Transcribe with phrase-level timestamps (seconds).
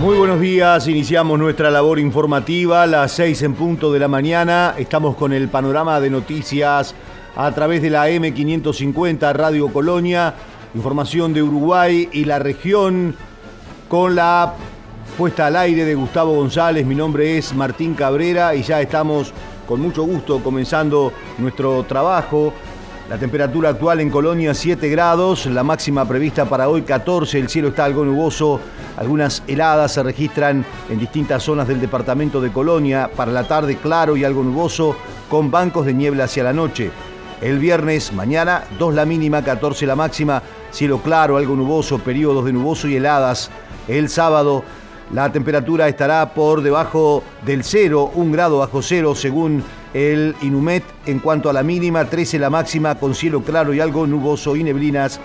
[0.00, 4.74] Muy buenos días, iniciamos nuestra labor informativa, las seis en punto de la mañana.
[4.78, 6.94] Estamos con el panorama de noticias
[7.36, 10.32] a través de la M550 Radio Colonia,
[10.74, 13.14] información de Uruguay y la región
[13.90, 14.54] con la
[15.18, 16.86] puesta al aire de Gustavo González.
[16.86, 19.34] Mi nombre es Martín Cabrera y ya estamos
[19.68, 22.54] con mucho gusto comenzando nuestro trabajo
[23.10, 27.70] la temperatura actual en Colonia 7 grados, la máxima prevista para hoy 14, el cielo
[27.70, 28.60] está algo nuboso,
[28.96, 34.16] algunas heladas se registran en distintas zonas del departamento de Colonia, para la tarde claro
[34.16, 34.94] y algo nuboso,
[35.28, 36.92] con bancos de niebla hacia la noche.
[37.40, 40.40] El viernes, mañana, 2 la mínima, 14 la máxima,
[40.70, 43.50] cielo claro, algo nuboso, periodos de nuboso y heladas.
[43.88, 44.62] El sábado,
[45.12, 51.18] la temperatura estará por debajo del cero, un grado bajo cero según el Inumet en
[51.18, 55.20] cuanto a la mínima, 13 la máxima con cielo claro y algo nuboso y neblinas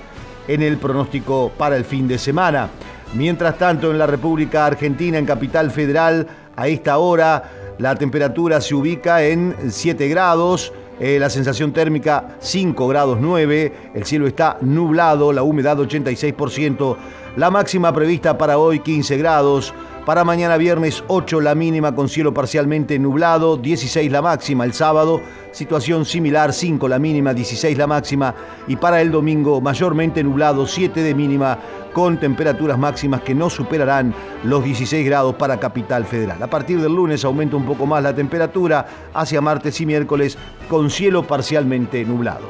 [0.48, 2.70] en el pronóstico para el fin de semana.
[3.14, 7.44] Mientras tanto, en la República Argentina, en Capital Federal, a esta hora
[7.77, 10.74] la temperatura se ubica en 7 grados.
[11.00, 16.96] Eh, la sensación térmica 5 grados 9, el cielo está nublado, la humedad 86%,
[17.35, 19.74] la máxima prevista para hoy 15 grados,
[20.05, 25.20] para mañana viernes 8 la mínima con cielo parcialmente nublado, 16 la máxima el sábado,
[25.51, 28.35] situación similar 5 la mínima, 16 la máxima
[28.67, 31.57] y para el domingo mayormente nublado, 7 de mínima
[31.91, 36.41] con temperaturas máximas que no superarán los 16 grados para Capital Federal.
[36.43, 40.37] A partir del lunes aumenta un poco más la temperatura hacia martes y miércoles
[40.70, 42.48] con cielo parcialmente nublado.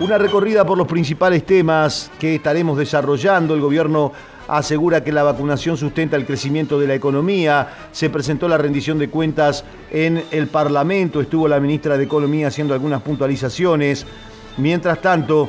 [0.00, 3.54] Una recorrida por los principales temas que estaremos desarrollando.
[3.54, 4.12] El gobierno
[4.48, 7.68] asegura que la vacunación sustenta el crecimiento de la economía.
[7.92, 12.74] Se presentó la rendición de cuentas en el Parlamento, estuvo la ministra de Economía haciendo
[12.74, 14.06] algunas puntualizaciones.
[14.56, 15.48] Mientras tanto,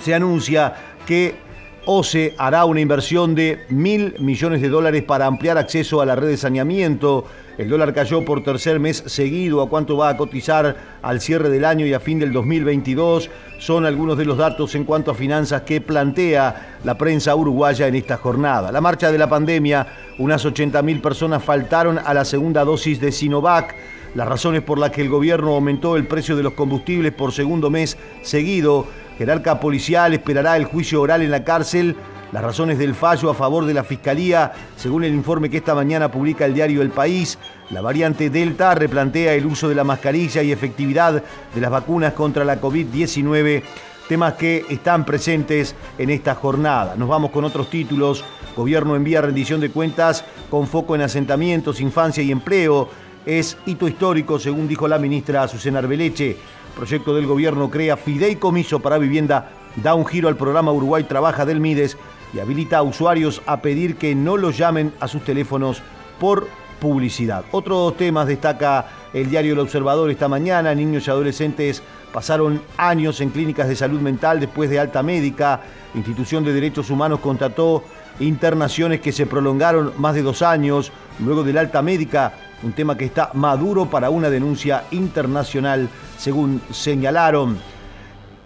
[0.00, 0.74] se anuncia
[1.06, 1.36] que
[1.84, 6.28] OCE hará una inversión de mil millones de dólares para ampliar acceso a la red
[6.28, 7.24] de saneamiento.
[7.58, 9.60] El dólar cayó por tercer mes seguido.
[9.60, 13.30] ¿A cuánto va a cotizar al cierre del año y a fin del 2022?
[13.58, 17.96] Son algunos de los datos en cuanto a finanzas que plantea la prensa uruguaya en
[17.96, 18.70] esta jornada.
[18.70, 19.86] La marcha de la pandemia,
[20.18, 23.74] unas 80.000 personas faltaron a la segunda dosis de Sinovac.
[24.14, 27.70] Las razones por las que el gobierno aumentó el precio de los combustibles por segundo
[27.70, 28.86] mes seguido
[29.18, 31.96] Jerarca policial esperará el juicio oral en la cárcel.
[32.32, 36.10] Las razones del fallo a favor de la Fiscalía, según el informe que esta mañana
[36.10, 40.50] publica el diario El País, la variante Delta replantea el uso de la mascarilla y
[40.50, 41.22] efectividad
[41.54, 43.62] de las vacunas contra la COVID-19,
[44.08, 46.94] temas que están presentes en esta jornada.
[46.96, 48.24] Nos vamos con otros títulos.
[48.56, 52.88] Gobierno envía rendición de cuentas con foco en asentamientos, infancia y empleo.
[53.26, 56.38] Es hito histórico, según dijo la ministra Azucena Arbeleche
[56.72, 61.60] proyecto del gobierno crea fideicomiso para vivienda, da un giro al programa Uruguay Trabaja del
[61.60, 61.96] Mides
[62.34, 65.82] y habilita a usuarios a pedir que no los llamen a sus teléfonos
[66.18, 66.48] por
[66.80, 67.44] publicidad.
[67.52, 70.74] Otros temas destaca el diario El Observador esta mañana.
[70.74, 75.60] Niños y adolescentes pasaron años en clínicas de salud mental después de alta médica.
[75.94, 77.84] Institución de Derechos Humanos contrató
[78.18, 80.90] internaciones que se prolongaron más de dos años.
[81.20, 86.60] Luego de la alta médica un tema que está maduro para una denuncia internacional, según
[86.70, 87.58] señalaron.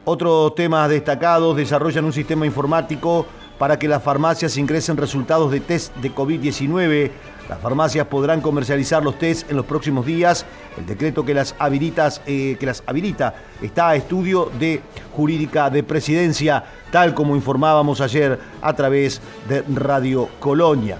[0.04, 3.26] Otros temas destacados desarrollan un sistema informático
[3.58, 7.10] para que las farmacias ingresen resultados de test de COVID-19.
[7.48, 10.44] Las farmacias podrán comercializar los test en los próximos días.
[10.76, 14.82] El decreto que las, eh, que las habilita está a estudio de
[15.14, 20.98] jurídica de presidencia, tal como informábamos ayer a través de Radio Colonia.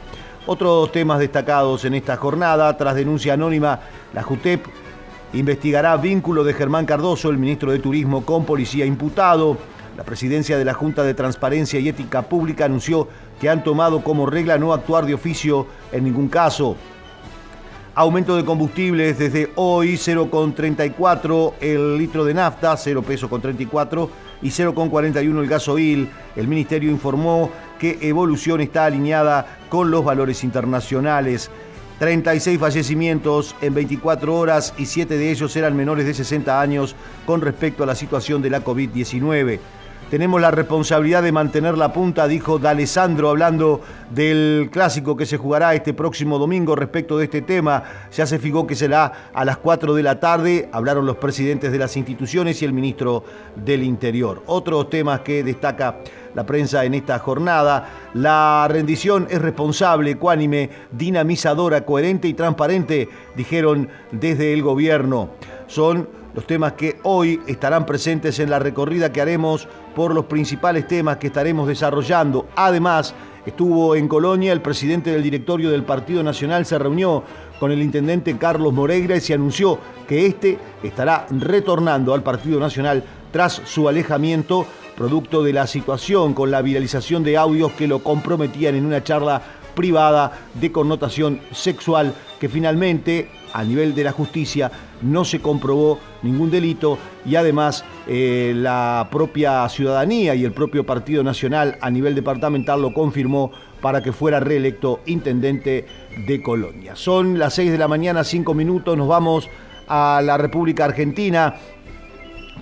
[0.48, 3.80] Otros temas destacados en esta jornada, tras denuncia anónima,
[4.14, 4.64] la JUTEP
[5.32, 9.58] investigará vínculo de Germán Cardoso, el ministro de Turismo, con policía imputado.
[9.96, 13.08] La presidencia de la Junta de Transparencia y Ética Pública anunció
[13.40, 16.76] que han tomado como regla no actuar de oficio en ningún caso.
[17.96, 24.10] Aumento de combustibles desde hoy 0,34 el litro de nafta, 0 pesos con 34
[24.42, 26.10] y 0,41 el gasoil.
[26.36, 31.50] El ministerio informó que evolución está alineada con los valores internacionales.
[31.98, 36.94] 36 fallecimientos en 24 horas y 7 de ellos eran menores de 60 años
[37.24, 39.58] con respecto a la situación de la COVID-19.
[40.10, 43.80] Tenemos la responsabilidad de mantener la punta, dijo D'Alessandro, hablando
[44.10, 47.82] del clásico que se jugará este próximo domingo respecto de este tema.
[48.12, 50.68] Ya se fijó que será a las 4 de la tarde.
[50.70, 53.24] Hablaron los presidentes de las instituciones y el ministro
[53.56, 54.44] del Interior.
[54.46, 55.96] Otros temas que destaca
[56.36, 58.10] la prensa en esta jornada.
[58.12, 65.30] La rendición es responsable, ecuánime, dinamizadora, coherente y transparente, dijeron desde el gobierno.
[65.66, 70.86] Son los temas que hoy estarán presentes en la recorrida que haremos por los principales
[70.86, 72.46] temas que estaremos desarrollando.
[72.54, 73.14] Además,
[73.46, 77.24] estuvo en Colonia el presidente del directorio del Partido Nacional, se reunió
[77.58, 83.02] con el intendente Carlos Moreira y se anunció que este estará retornando al Partido Nacional
[83.36, 84.66] tras su alejamiento,
[84.96, 89.42] producto de la situación con la viralización de audios que lo comprometían en una charla
[89.74, 94.72] privada de connotación sexual que finalmente a nivel de la justicia
[95.02, 96.96] no se comprobó ningún delito
[97.26, 102.94] y además eh, la propia ciudadanía y el propio Partido Nacional a nivel departamental lo
[102.94, 103.52] confirmó
[103.82, 105.84] para que fuera reelecto intendente
[106.26, 106.96] de Colonia.
[106.96, 109.50] Son las 6 de la mañana, 5 minutos, nos vamos
[109.88, 111.54] a la República Argentina.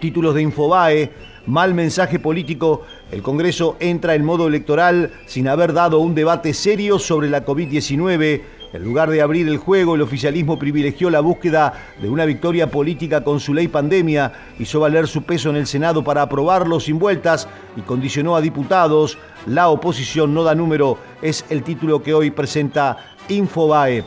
[0.04, 1.10] Títulos de Infobae,
[1.46, 6.98] mal mensaje político, el Congreso entra en modo electoral sin haber dado un debate serio
[6.98, 8.42] sobre la COVID-19
[8.74, 11.72] en lugar de abrir el juego, el oficialismo privilegió la búsqueda
[12.02, 16.04] de una victoria política con su ley pandemia, hizo valer su peso en el Senado
[16.04, 19.16] para aprobarlo sin vueltas y condicionó a diputados.
[19.46, 24.04] La oposición no da número, es el título que hoy presenta Infobae.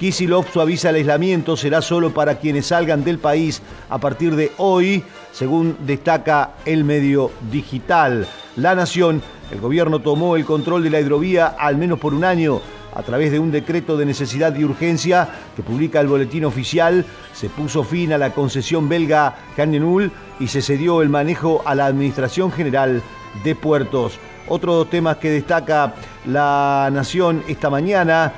[0.00, 3.60] Kisilov suaviza el aislamiento, será solo para quienes salgan del país
[3.90, 8.26] a partir de hoy, según destaca el medio digital.
[8.56, 12.60] La Nación, el gobierno tomó el control de la hidrovía al menos por un año
[12.94, 17.48] a través de un decreto de necesidad y urgencia que publica el boletín oficial, se
[17.48, 22.50] puso fin a la concesión belga Canyenul y se cedió el manejo a la Administración
[22.50, 23.02] General
[23.44, 24.18] de Puertos.
[24.48, 25.94] Otro tema que destaca
[26.26, 28.32] la Nación esta mañana,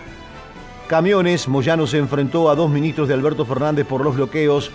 [0.89, 4.71] camiones, Moyano se enfrentó a dos ministros de Alberto Fernández por los bloqueos,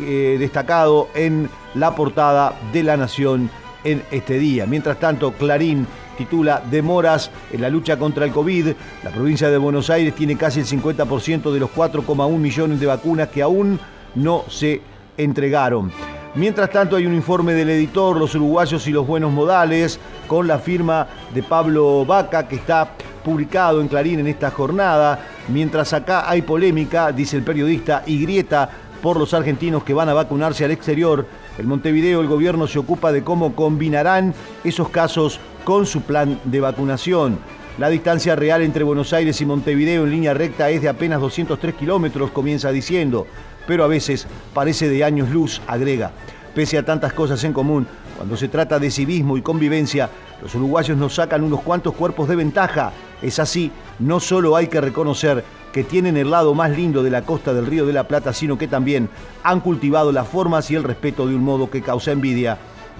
[0.00, 3.50] eh, destacado en la portada de la Nación
[3.84, 4.66] en este día.
[4.66, 5.86] Mientras tanto, Clarín
[6.16, 8.68] titula Demoras en la lucha contra el COVID.
[9.04, 13.28] La provincia de Buenos Aires tiene casi el 50% de los 4,1 millones de vacunas
[13.28, 13.78] que aún
[14.14, 14.80] no se
[15.16, 15.92] entregaron.
[16.34, 20.58] Mientras tanto hay un informe del editor Los uruguayos y los buenos modales con la
[20.58, 22.90] firma de Pablo Vaca que está
[23.24, 25.18] publicado en Clarín en esta jornada.
[25.48, 28.68] Mientras acá hay polémica, dice el periodista, y grieta
[29.02, 31.26] por los argentinos que van a vacunarse al exterior.
[31.58, 34.34] En Montevideo el gobierno se ocupa de cómo combinarán
[34.64, 37.38] esos casos con su plan de vacunación.
[37.78, 41.74] La distancia real entre Buenos Aires y Montevideo en línea recta es de apenas 203
[41.74, 43.26] kilómetros, comienza diciendo,
[43.66, 46.12] pero a veces parece de años luz, agrega.
[46.54, 50.08] Pese a tantas cosas en común, cuando se trata de civismo y convivencia,
[50.40, 52.92] los uruguayos nos sacan unos cuantos cuerpos de ventaja.
[53.20, 55.44] Es así, no solo hay que reconocer
[55.76, 58.56] que tienen el lado más lindo de la costa del Río de la Plata, sino
[58.56, 59.10] que también
[59.42, 62.56] han cultivado las formas y el respeto de un modo que causa envidia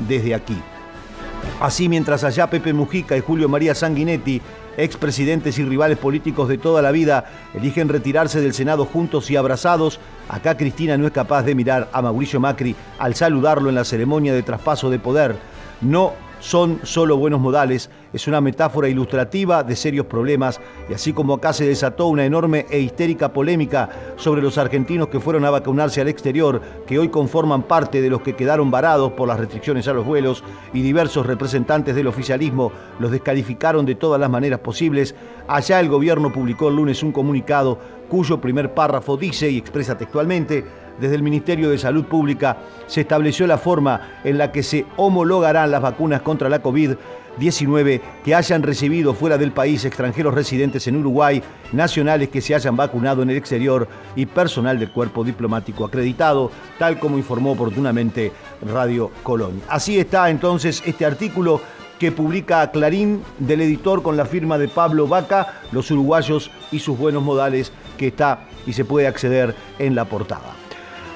[0.07, 0.59] desde aquí.
[1.59, 4.43] Así, mientras allá Pepe Mujica y Julio María Sanguinetti,
[4.77, 7.25] expresidentes y rivales políticos de toda la vida,
[7.55, 12.03] eligen retirarse del Senado juntos y abrazados, acá Cristina no es capaz de mirar a
[12.03, 15.39] Mauricio Macri al saludarlo en la ceremonia de traspaso de poder.
[15.81, 20.61] No son solo buenos modales, es una metáfora ilustrativa de serios problemas.
[20.89, 25.21] Y así como acá se desató una enorme e histérica polémica sobre los argentinos que
[25.21, 29.29] fueron a vacunarse al exterior, que hoy conforman parte de los que quedaron varados por
[29.29, 34.31] las restricciones a los vuelos y diversos representantes del oficialismo los descalificaron de todas las
[34.31, 35.15] maneras posibles,
[35.49, 37.79] allá el gobierno publicó el lunes un comunicado
[38.09, 40.65] cuyo primer párrafo dice y expresa textualmente
[41.01, 45.71] desde el Ministerio de Salud Pública se estableció la forma en la que se homologarán
[45.71, 51.43] las vacunas contra la COVID-19 que hayan recibido fuera del país extranjeros residentes en Uruguay,
[51.73, 56.99] nacionales que se hayan vacunado en el exterior y personal del cuerpo diplomático acreditado, tal
[56.99, 58.33] como informó oportunamente
[58.63, 59.61] Radio Colón.
[59.69, 61.61] Así está entonces este artículo
[61.99, 66.99] que publica Clarín del editor con la firma de Pablo Vaca, Los uruguayos y sus
[66.99, 70.66] buenos modales, que está y se puede acceder en la portada.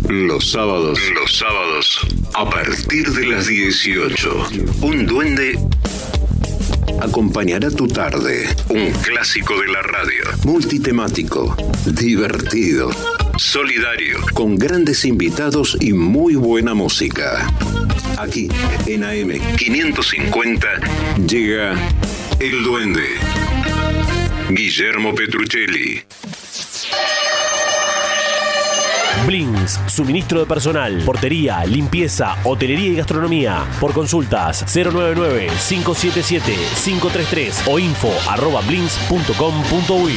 [0.07, 1.99] Los sábados, los sábados,
[2.33, 4.47] a partir de las 18,
[4.81, 5.57] un duende
[6.99, 8.53] acompañará tu tarde.
[8.67, 10.25] Un clásico de la radio.
[10.43, 11.55] Multitemático,
[11.85, 12.91] divertido
[13.41, 17.51] solidario, con grandes invitados y muy buena música.
[18.17, 18.47] Aquí,
[18.85, 20.67] en AM 550,
[21.27, 21.73] llega
[22.39, 23.07] El Duende.
[24.51, 26.03] Guillermo Petruccelli.
[29.25, 33.65] Blins, suministro de personal, portería, limpieza, hotelería y gastronomía.
[33.79, 40.13] Por consultas 099-577-533 o info arroba blins.com.uy.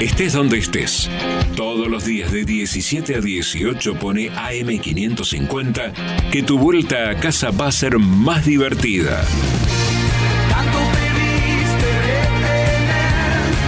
[0.00, 1.10] Estés donde estés.
[1.56, 7.66] Todos los días de 17 a 18 pone AM550 que tu vuelta a casa va
[7.66, 9.22] a ser más divertida.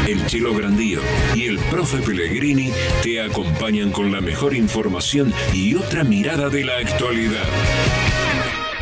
[0.06, 1.00] El Chelo Grandío
[1.34, 2.70] y el Profe Pellegrini
[3.02, 7.44] te acompañan con la mejor información y otra mirada de la actualidad.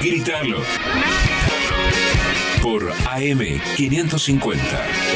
[0.00, 0.62] Gritalo.
[2.62, 5.10] Por AM550.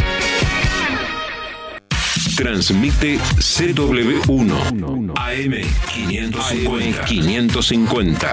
[2.37, 7.05] Transmite CW1 AM550.
[7.05, 8.29] 550.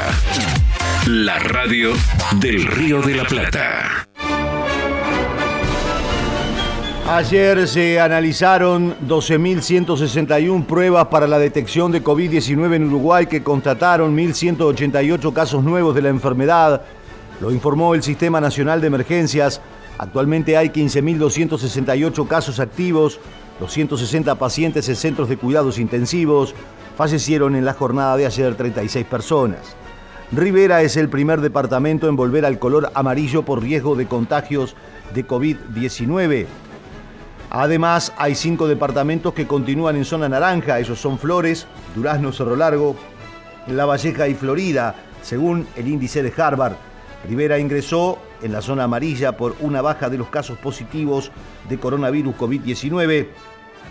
[1.08, 1.91] La radio
[2.39, 4.08] del Río de la Plata.
[7.08, 15.31] Ayer se analizaron 12.161 pruebas para la detección de COVID-19 en Uruguay que constataron 1.188
[15.31, 16.81] casos nuevos de la enfermedad.
[17.39, 19.62] Lo informó el Sistema Nacional de Emergencias.
[20.00, 23.20] Actualmente hay 15.268 casos activos,
[23.62, 26.56] 260 pacientes en centros de cuidados intensivos.
[26.98, 29.60] Fallecieron en la jornada de ayer 36 personas.
[30.32, 34.75] Rivera es el primer departamento en volver al color amarillo por riesgo de contagios
[35.13, 36.48] de COVID-19.
[37.51, 40.80] Además, hay cinco departamentos que continúan en zona naranja.
[40.80, 42.96] Esos son Flores, Durazno, Cerro Largo,
[43.68, 46.74] La Valleja y Florida, según el índice de Harvard.
[47.30, 51.32] Rivera ingresó en la zona amarilla por una baja de los casos positivos
[51.70, 53.27] de coronavirus COVID-19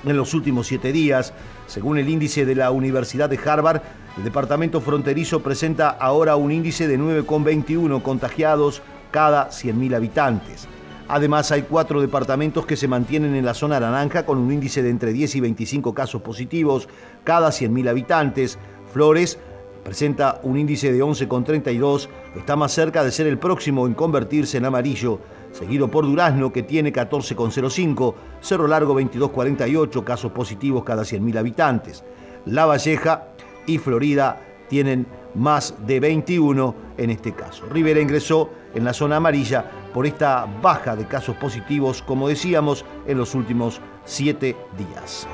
[0.05, 1.33] en los últimos siete días.
[1.67, 3.83] Según el índice de la Universidad de Harvard,
[4.17, 10.69] el departamento fronterizo presenta ahora un índice de 9,21 contagiados cada 100.000 habitantes.
[11.09, 14.91] Además, hay cuatro departamentos que se mantienen en la zona naranja con un índice de
[14.91, 16.89] entre 10 y 25 casos positivos
[17.25, 18.59] cada 100.000 habitantes.
[18.93, 19.39] Flores
[19.83, 24.67] presenta un índice de 11,32, está más cerca de ser el próximo en convertirse en
[24.67, 25.21] amarillo,
[25.53, 32.05] seguido por Durazno que tiene 14,05, Cerro Largo 22,48 casos positivos cada 100.000 habitantes.
[32.47, 33.29] La Valleja
[33.67, 37.65] y Florida tienen más de 21 en este caso.
[37.71, 43.19] Rivera ingresó en la zona amarilla por esta baja de casos positivos, como decíamos, en
[43.19, 45.27] los últimos siete días.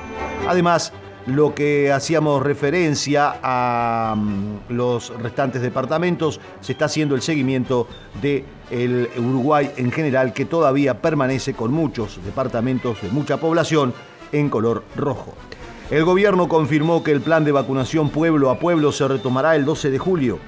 [0.47, 0.93] Además,
[1.27, 7.87] lo que hacíamos referencia a mm, los restantes departamentos, se está haciendo el seguimiento
[8.21, 8.45] de
[9.17, 13.93] Uruguay en general, que todavía permanece con muchos departamentos de mucha población
[14.31, 15.33] en color rojo.
[15.89, 19.89] El gobierno confirmó que el plan de vacunación pueblo a pueblo se retomará el 12
[19.89, 20.39] de julio.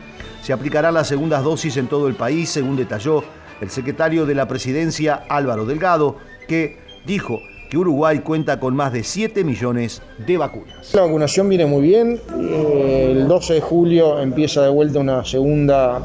[0.41, 3.23] Se aplicarán las segundas dosis en todo el país, según detalló
[3.61, 6.17] el secretario de la presidencia Álvaro Delgado,
[6.47, 10.93] que dijo que Uruguay cuenta con más de 7 millones de vacunas.
[10.93, 12.19] La vacunación viene muy bien.
[12.39, 16.01] Eh, El 12 de julio empieza de vuelta una segunda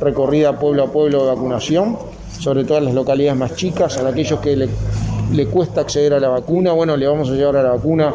[0.00, 1.98] recorrida pueblo a pueblo de vacunación,
[2.38, 6.28] sobre todo en las localidades más chicas, a aquellos que le, cuesta acceder a la
[6.28, 6.72] vacuna.
[6.72, 8.14] Bueno, le vamos a llevar a la vacuna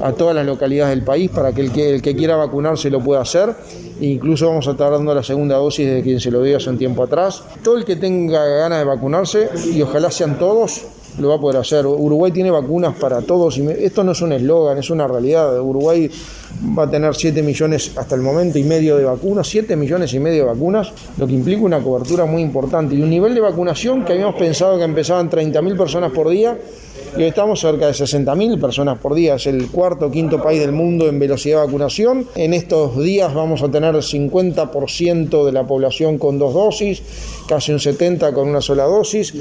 [0.00, 3.00] a todas las localidades del país para que el que, el que quiera vacunarse lo
[3.00, 3.52] pueda hacer.
[4.00, 6.78] Incluso vamos a estar dando la segunda dosis de quien se lo dio hace un
[6.78, 7.42] tiempo atrás.
[7.64, 10.82] Todo el que tenga ganas de vacunarse, y ojalá sean todos,
[11.18, 11.86] lo va a poder hacer.
[11.86, 15.60] Uruguay tiene vacunas para todos y esto no es un eslogan, es una realidad.
[15.60, 16.10] Uruguay
[16.76, 20.18] va a tener 7 millones hasta el momento y medio de vacunas, 7 millones y
[20.18, 24.04] medio de vacunas, lo que implica una cobertura muy importante y un nivel de vacunación
[24.04, 26.56] que habíamos pensado que empezaban 30.000 personas por día
[27.16, 29.36] y hoy estamos cerca de 60.000 personas por día.
[29.36, 32.26] Es el cuarto o quinto país del mundo en velocidad de vacunación.
[32.34, 37.02] En estos días vamos a tener 50% de la población con dos dosis,
[37.48, 39.32] casi un 70% con una sola dosis.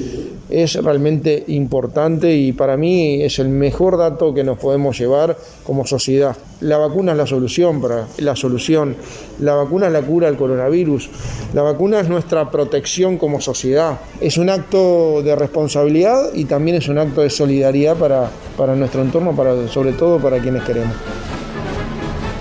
[0.51, 5.87] Es realmente importante y para mí es el mejor dato que nos podemos llevar como
[5.87, 6.37] sociedad.
[6.61, 8.95] La vacuna es la solución para la solución.
[9.39, 11.09] La vacuna es la cura del coronavirus.
[11.53, 13.99] La vacuna es nuestra protección como sociedad.
[14.21, 17.62] Es un acto de responsabilidad y también es un acto de solidaridad
[17.97, 20.95] para, para nuestro entorno, para, sobre todo para quienes queremos.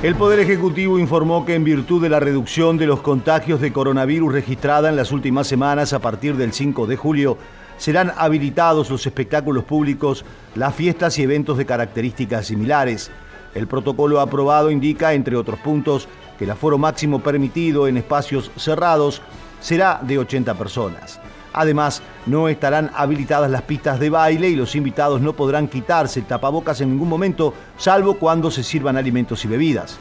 [0.02, 4.32] El Poder Ejecutivo informó que en virtud de la reducción de los contagios de coronavirus
[4.32, 7.38] registrada en las últimas semanas a partir del 5 de julio,
[7.76, 10.24] serán habilitados los espectáculos públicos,
[10.56, 13.12] las fiestas y eventos de características similares.
[13.54, 19.22] El protocolo aprobado indica, entre otros puntos, que el aforo máximo permitido en espacios cerrados
[19.60, 21.20] será de 80 personas.
[21.52, 26.26] Además, no estarán habilitadas las pistas de baile y los invitados no podrán quitarse el
[26.26, 29.98] tapabocas en ningún momento, salvo cuando se sirvan alimentos y bebidas.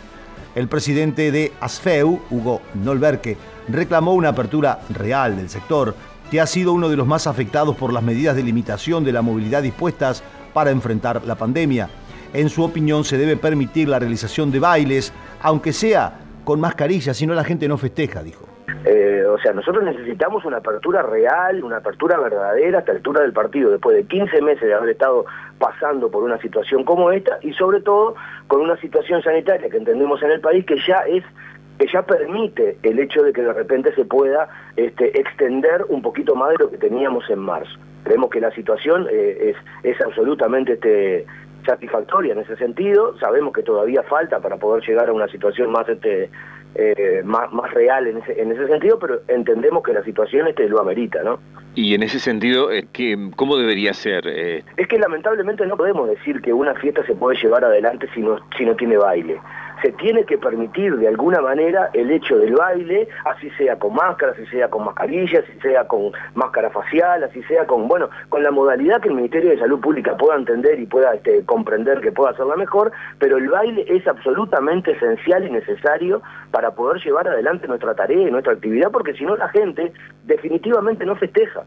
[0.55, 5.96] El presidente de ASFEU, Hugo Nolberque, reclamó una apertura real del sector,
[6.29, 9.22] que ha sido uno de los más afectados por las medidas de limitación de la
[9.22, 11.89] movilidad dispuestas para enfrentar la pandemia.
[12.34, 17.27] En su opinión, se debe permitir la realización de bailes, aunque sea con mascarilla, si
[17.27, 18.50] no la gente no festeja, dijo.
[18.86, 23.34] Eh, o sea, nosotros necesitamos una apertura real, una apertura verdadera a esta altura del
[23.34, 25.25] partido, después de 15 meses de haber estado
[25.60, 28.16] pasando por una situación como esta y sobre todo
[28.48, 31.24] con una situación sanitaria que entendemos en el país que ya es
[31.78, 36.36] que ya permite el hecho de que de repente se pueda este, extender un poquito
[36.36, 37.72] más de lo que teníamos en marzo.
[38.04, 41.25] Creemos que la situación eh, es, es absolutamente este,
[41.66, 45.88] satisfactoria en ese sentido, sabemos que todavía falta para poder llegar a una situación más
[45.90, 46.30] este,
[46.75, 50.70] eh, más, más real en ese, en ese sentido, pero entendemos que la situación este
[50.70, 51.40] lo amerita, ¿no?
[51.75, 52.88] Y en ese sentido, eh,
[53.36, 54.24] ¿cómo debería ser?
[54.28, 54.63] Eh?
[54.78, 58.38] Es que lamentablemente no podemos decir que una fiesta se puede llevar adelante si no,
[58.58, 59.40] si no tiene baile
[59.82, 64.34] se tiene que permitir de alguna manera el hecho del baile, así sea con máscara,
[64.34, 68.52] así sea con mascarilla, así sea con máscara facial, así sea con, bueno, con la
[68.52, 72.32] modalidad que el Ministerio de Salud Pública pueda entender y pueda este, comprender que pueda
[72.32, 76.22] hacerla mejor, pero el baile es absolutamente esencial y necesario
[76.52, 79.92] para poder llevar adelante nuestra tarea y nuestra actividad, porque si no la gente
[80.26, 81.64] definitivamente no festeja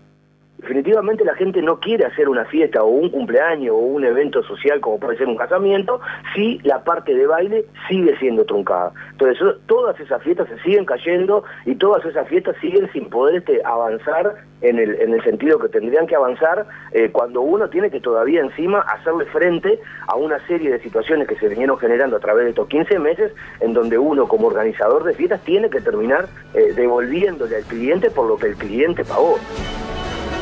[0.64, 4.80] definitivamente la gente no quiere hacer una fiesta o un cumpleaños o un evento social
[4.80, 6.00] como puede ser un casamiento
[6.34, 8.92] si la parte de baile sigue siendo truncada.
[9.12, 13.60] Entonces todas esas fiestas se siguen cayendo y todas esas fiestas siguen sin poder este,
[13.64, 18.00] avanzar en el, en el sentido que tendrían que avanzar eh, cuando uno tiene que
[18.00, 22.44] todavía encima hacerle frente a una serie de situaciones que se vinieron generando a través
[22.44, 26.72] de estos 15 meses en donde uno como organizador de fiestas tiene que terminar eh,
[26.74, 29.38] devolviéndole al cliente por lo que el cliente pagó.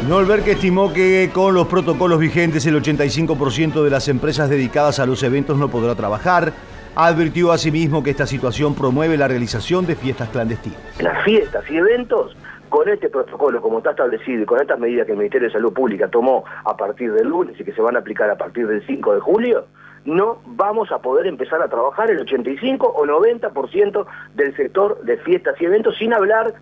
[0.08, 5.22] Nolberg estimó que con los protocolos vigentes el 85% de las empresas dedicadas a los
[5.22, 6.52] eventos no podrá trabajar.
[6.96, 10.80] Advirtió asimismo que esta situación promueve la realización de fiestas clandestinas.
[11.00, 12.36] Las fiestas y eventos
[12.68, 15.72] con este protocolo, como está establecido, y con estas medidas que el Ministerio de Salud
[15.72, 18.84] Pública tomó a partir del lunes y que se van a aplicar a partir del
[18.84, 19.66] 5 de julio,
[20.04, 25.54] no vamos a poder empezar a trabajar el 85 o 90% del sector de fiestas
[25.60, 26.54] y eventos, sin hablar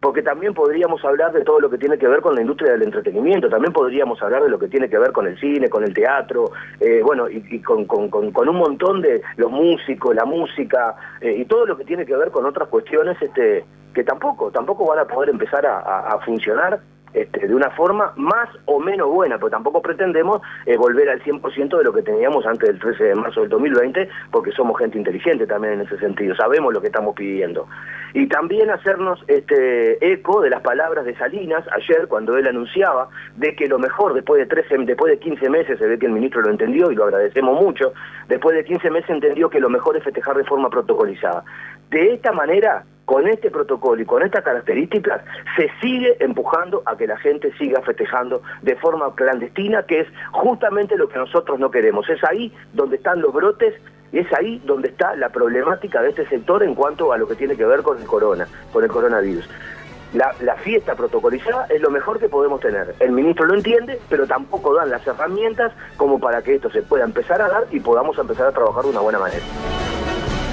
[0.00, 2.82] porque también podríamos hablar de todo lo que tiene que ver con la industria del
[2.82, 5.92] entretenimiento, también podríamos hablar de lo que tiene que ver con el cine, con el
[5.92, 11.66] teatro, eh, bueno, y, con, un montón de los músicos, la música, eh, y todo
[11.66, 15.28] lo que tiene que ver con otras cuestiones este, que tampoco, tampoco van a poder
[15.28, 16.80] empezar a funcionar
[17.12, 21.76] este, de una forma más o menos buena, porque tampoco pretendemos eh, volver al 100%
[21.78, 25.46] de lo que teníamos antes del 13 de marzo del 2020, porque somos gente inteligente
[25.46, 27.66] también en ese sentido, sabemos lo que estamos pidiendo.
[28.12, 33.54] Y también hacernos este eco de las palabras de Salinas ayer cuando él anunciaba de
[33.54, 36.42] que lo mejor después de 13, después de 15 meses, se ve que el ministro
[36.42, 37.92] lo entendió y lo agradecemos mucho,
[38.28, 41.44] después de 15 meses entendió que lo mejor es festejar de forma protocolizada.
[41.90, 45.22] De esta manera con este protocolo y con estas características,
[45.56, 50.96] se sigue empujando a que la gente siga festejando de forma clandestina, que es justamente
[50.96, 52.08] lo que nosotros no queremos.
[52.08, 53.74] Es ahí donde están los brotes
[54.12, 57.34] y es ahí donde está la problemática de este sector en cuanto a lo que
[57.34, 59.50] tiene que ver con el corona, con el coronavirus.
[60.14, 62.94] La, la, fiesta protocolizada es lo mejor que podemos tener.
[63.00, 67.02] El ministro lo entiende, pero tampoco dan las herramientas como para que esto se pueda
[67.02, 69.42] empezar a dar y podamos empezar a trabajar de una buena manera.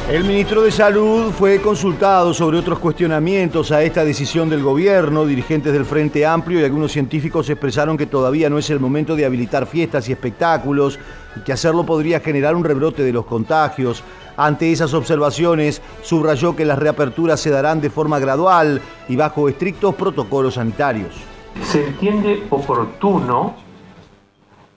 [0.10, 5.26] El ministro de Salud fue consultado sobre otros cuestionamientos a esta decisión del gobierno.
[5.26, 9.26] Dirigentes del Frente Amplio y algunos científicos expresaron que todavía no es el momento de
[9.26, 10.98] habilitar fiestas y espectáculos
[11.36, 14.02] y que hacerlo podría generar un rebrote de los contagios.
[14.38, 19.94] Ante esas observaciones, subrayó que las reaperturas se darán de forma gradual y bajo estrictos
[19.96, 21.16] protocolos sanitarios.
[21.64, 23.56] Se entiende oportuno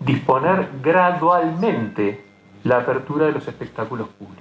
[0.00, 2.24] disponer gradualmente
[2.64, 4.39] la apertura de los espectáculos públicos.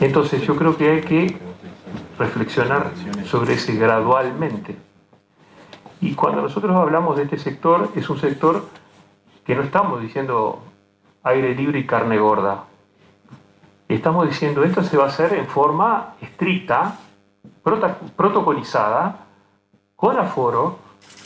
[0.00, 1.36] Entonces yo creo que hay que
[2.18, 2.90] reflexionar
[3.24, 4.76] sobre ese gradualmente.
[6.00, 8.66] Y cuando nosotros hablamos de este sector, es un sector
[9.44, 10.62] que no estamos diciendo
[11.22, 12.64] aire libre y carne gorda.
[13.88, 16.98] Estamos diciendo esto se va a hacer en forma estricta,
[18.16, 19.26] protocolizada,
[19.96, 20.78] con aforo,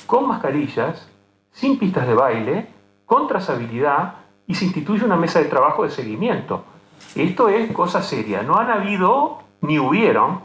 [0.06, 1.08] con mascarillas,
[1.50, 2.68] sin pistas de baile,
[3.06, 4.14] con trazabilidad
[4.46, 6.64] y se instituye una mesa de trabajo de seguimiento.
[7.14, 8.42] Esto es cosa seria.
[8.42, 10.40] No han habido ni hubieron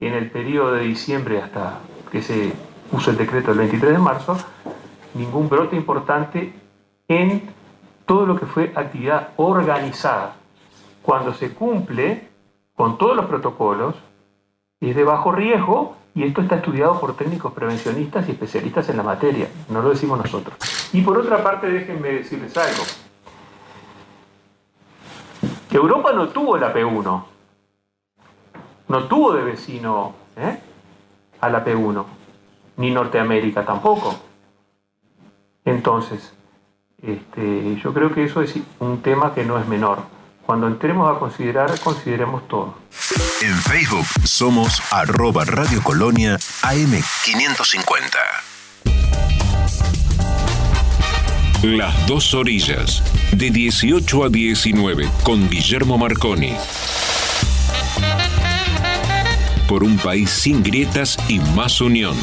[0.00, 1.78] en el periodo de diciembre hasta
[2.10, 2.52] que se
[2.90, 4.36] puso el decreto del 23 de marzo
[5.14, 6.52] ningún brote importante
[7.08, 7.42] en
[8.06, 10.36] todo lo que fue actividad organizada.
[11.02, 12.28] Cuando se cumple
[12.74, 13.94] con todos los protocolos,
[14.80, 19.02] es de bajo riesgo Y esto está estudiado por técnicos prevencionistas y especialistas en la
[19.02, 20.56] materia, no lo decimos nosotros.
[20.92, 22.84] Y por otra parte, déjenme decirles algo.
[25.76, 27.24] Europa no tuvo la P1,
[28.86, 30.60] no tuvo de vecino ¿eh?
[31.40, 32.04] a la P1,
[32.76, 34.14] ni Norteamérica tampoco.
[35.64, 36.32] Entonces,
[37.02, 39.98] este, yo creo que eso es un tema que no es menor.
[40.46, 42.74] Cuando entremos a considerar, consideremos todo.
[43.42, 48.44] En Facebook somos arroba Radio Colonia AM550.
[51.64, 56.52] Las dos orillas, de 18 a 19, con Guillermo Marconi.
[59.66, 62.18] Por un país sin grietas y más unión.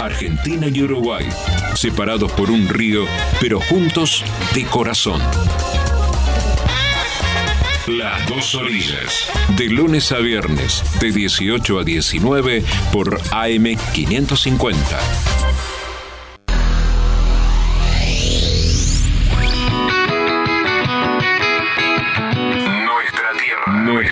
[0.00, 1.28] Argentina y Uruguay,
[1.76, 3.04] separados por un río,
[3.40, 5.22] pero juntos de corazón.
[7.86, 15.51] Las dos orillas, de lunes a viernes, de 18 a 19, por AM550.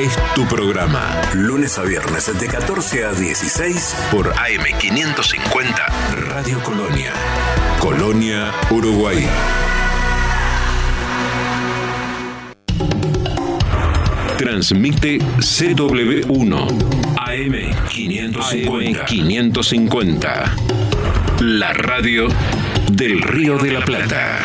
[0.00, 1.20] es tu programa.
[1.34, 7.12] Lunes a viernes de 14 a 16 por AM550 Radio Colonia.
[7.80, 9.26] Colonia, Uruguay.
[14.36, 16.68] Transmite CW1
[17.16, 19.04] AM550.
[19.06, 20.56] 550.
[21.40, 22.28] La radio
[22.92, 24.40] del Río de la Plata.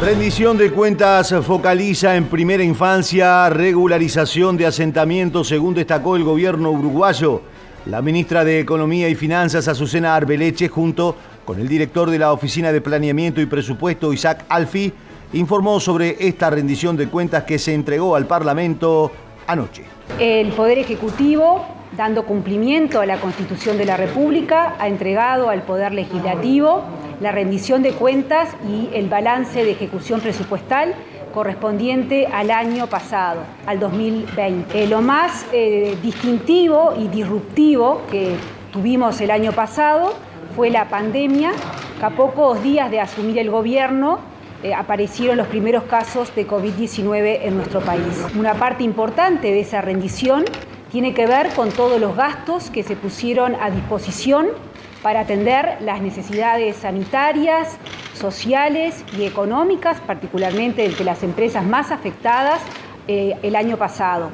[0.00, 7.42] Rendición de cuentas focaliza en primera infancia regularización de asentamientos, según destacó el gobierno uruguayo.
[7.86, 12.72] La ministra de Economía y Finanzas, Azucena Arbeleche, junto con el director de la Oficina
[12.72, 14.92] de Planeamiento y Presupuesto, Isaac Alfi,
[15.32, 19.12] informó sobre esta rendición de cuentas que se entregó al Parlamento
[19.46, 19.84] anoche.
[20.18, 25.92] El Poder Ejecutivo, dando cumplimiento a la Constitución de la República, ha entregado al Poder
[25.92, 26.82] Legislativo
[27.20, 30.94] la rendición de cuentas y el balance de ejecución presupuestal
[31.32, 34.84] correspondiente al año pasado, al 2020.
[34.84, 38.36] Eh, lo más eh, distintivo y disruptivo que
[38.72, 40.14] tuvimos el año pasado
[40.54, 41.52] fue la pandemia,
[42.00, 44.18] a pocos días de asumir el gobierno
[44.62, 48.24] eh, aparecieron los primeros casos de COVID-19 en nuestro país.
[48.34, 50.44] Una parte importante de esa rendición
[50.94, 54.46] tiene que ver con todos los gastos que se pusieron a disposición
[55.02, 57.78] para atender las necesidades sanitarias,
[58.14, 62.62] sociales y económicas, particularmente de las empresas más afectadas
[63.08, 64.30] eh, el año pasado.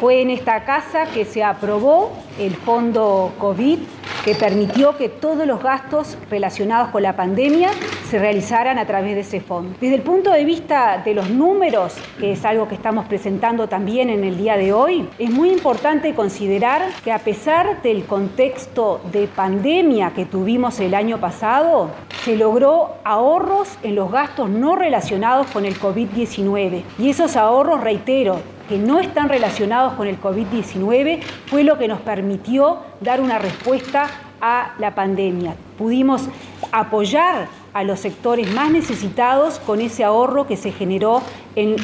[0.00, 3.80] Fue en esta casa que se aprobó el fondo COVID
[4.24, 7.68] que permitió que todos los gastos relacionados con la pandemia
[8.08, 9.76] se realizaran a través de ese fondo.
[9.78, 14.08] Desde el punto de vista de los números, que es algo que estamos presentando también
[14.08, 19.26] en el día de hoy, es muy importante considerar que a pesar del contexto de
[19.26, 21.90] pandemia que tuvimos el año pasado,
[22.24, 26.82] se logró ahorros en los gastos no relacionados con el COVID-19.
[26.98, 32.00] Y esos ahorros, reitero, que no están relacionados con el COVID-19 fue lo que nos
[32.02, 34.06] permitió dar una respuesta
[34.40, 35.56] a la pandemia.
[35.76, 36.28] Pudimos
[36.70, 41.20] apoyar a los sectores más necesitados con ese ahorro que se generó
[41.56, 41.74] en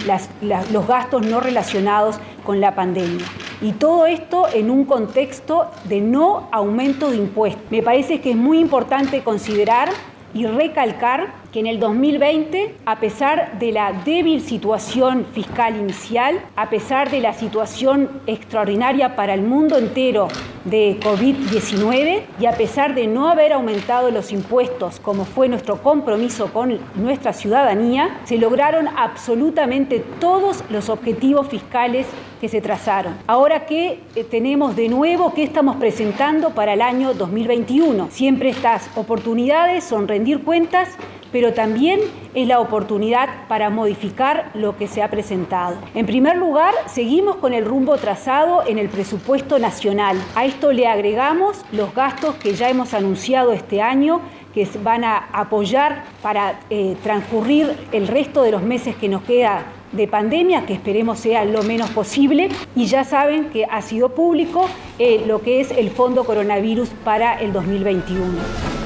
[0.71, 3.27] los gastos no relacionados con la pandemia.
[3.61, 7.65] Y todo esto en un contexto de no aumento de impuestos.
[7.69, 9.89] Me parece que es muy importante considerar
[10.33, 16.69] y recalcar que en el 2020, a pesar de la débil situación fiscal inicial, a
[16.69, 20.29] pesar de la situación extraordinaria para el mundo entero
[20.67, 26.53] de COVID-19 y a pesar de no haber aumentado los impuestos como fue nuestro compromiso
[26.53, 32.07] con nuestra ciudadanía, se lograron absolutamente todos los objetivos fiscales
[32.39, 33.15] que se trazaron.
[33.27, 38.09] Ahora que eh, tenemos de nuevo, ¿qué estamos presentando para el año 2021?
[38.11, 40.91] Siempre estas oportunidades son rendir cuentas
[41.33, 42.01] pero también
[42.35, 45.77] es la oportunidad para modificar lo que se ha presentado.
[45.95, 50.17] En primer lugar, seguimos con el rumbo trazado en el presupuesto nacional.
[50.35, 54.21] A esto le agregamos los gastos que ya hemos anunciado este año
[54.55, 59.67] que van a apoyar para eh, transcurrir el resto de los meses que nos queda
[59.93, 64.67] de pandemia, que esperemos sea lo menos posible, y ya saben que ha sido público
[64.99, 68.86] eh, lo que es el Fondo Coronavirus para el 2021.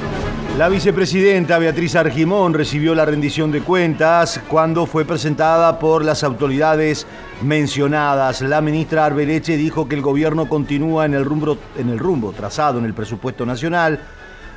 [0.58, 7.06] La vicepresidenta Beatriz Argimón recibió la rendición de cuentas cuando fue presentada por las autoridades
[7.40, 8.42] mencionadas.
[8.42, 12.78] La ministra Arbeleche dijo que el gobierno continúa en el rumbo, en el rumbo trazado
[12.78, 14.00] en el presupuesto nacional,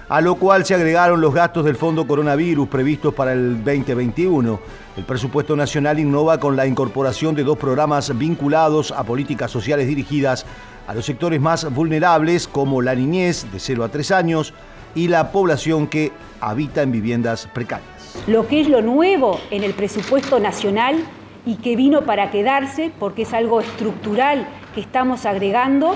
[0.09, 4.59] a lo cual se agregaron los gastos del Fondo Coronavirus previstos para el 2021.
[4.97, 10.45] El presupuesto nacional innova con la incorporación de dos programas vinculados a políticas sociales dirigidas
[10.85, 14.53] a los sectores más vulnerables como la niñez de 0 a 3 años,
[14.95, 17.89] y la población que habita en viviendas precarias.
[18.27, 21.03] Lo que es lo nuevo en el presupuesto nacional
[21.45, 25.95] y que vino para quedarse, porque es algo estructural que estamos agregando,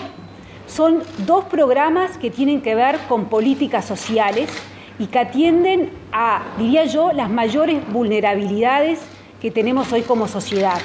[0.65, 4.49] son dos programas que tienen que ver con políticas sociales
[4.99, 8.99] y que atienden a, diría yo, las mayores vulnerabilidades
[9.41, 10.79] que tenemos hoy como sociedad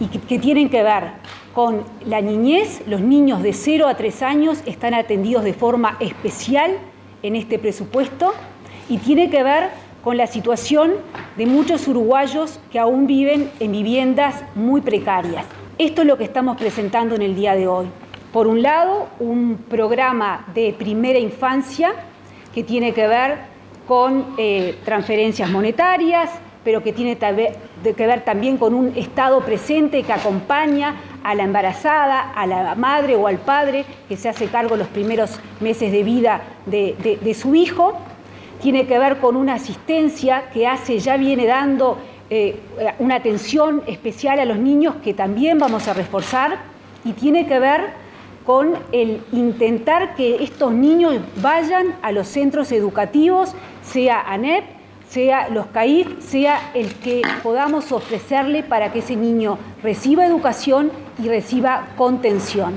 [0.00, 1.12] y que, tienen que ver
[1.54, 6.78] con la niñez, los niños de 0 a 3 años están atendidos de forma especial
[7.22, 8.32] en este presupuesto
[8.88, 9.70] y tiene que ver
[10.02, 10.92] con la situación
[11.36, 15.46] de muchos uruguayos que aún viven en viviendas muy precarias.
[15.78, 17.86] Esto es lo que estamos presentando en el día de hoy.
[18.32, 21.92] Por un lado, un programa de primera infancia
[22.54, 23.38] que tiene que ver
[23.86, 26.30] con eh, transferencias monetarias,
[26.64, 32.32] pero que tiene que ver también con un Estado presente que acompaña a la embarazada,
[32.32, 36.42] a la madre o al padre que se hace cargo los primeros meses de vida
[36.66, 37.98] de, su hijo.
[38.60, 41.98] Tiene que ver con una asistencia que hace, ya viene dando
[42.30, 42.60] eh,
[42.98, 46.58] una atención especial a los niños que también vamos a reforzar
[47.04, 48.02] y tiene que ver
[48.44, 54.64] con el intentar que estos niños vayan a los centros educativos, sea ANEP,
[55.12, 60.90] sea los CAIF, sea el que podamos ofrecerle para que ese niño reciba educación
[61.22, 62.72] y reciba contención.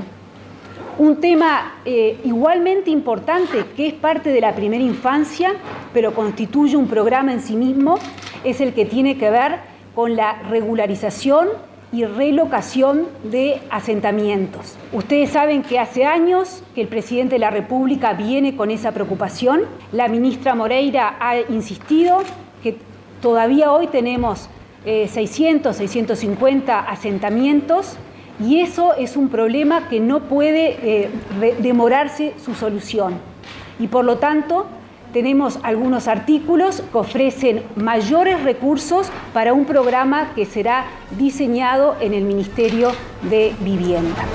[0.98, 5.54] Un tema eh, igualmente importante que es parte de la primera infancia,
[5.94, 8.00] pero constituye un programa en sí mismo,
[8.44, 9.60] es el que tiene que ver
[9.96, 11.48] con la regularización
[11.96, 14.76] y relocación de asentamientos.
[14.92, 19.62] Ustedes saben que hace años que el presidente de la República viene con esa preocupación.
[19.94, 22.18] La ministra Moreira ha insistido
[22.62, 22.76] que
[23.22, 24.50] todavía hoy tenemos
[24.84, 27.96] 600, eh, 650 asentamientos
[28.46, 31.10] y eso es un problema que no puede eh,
[31.60, 33.14] demorarse su solución.
[33.80, 34.68] Y por lo tanto,
[35.16, 42.26] tenemos algunos artículos que ofrecen mayores recursos para un programa que será diseñado en el
[42.26, 42.92] Ministerio
[43.30, 44.26] de Vivienda.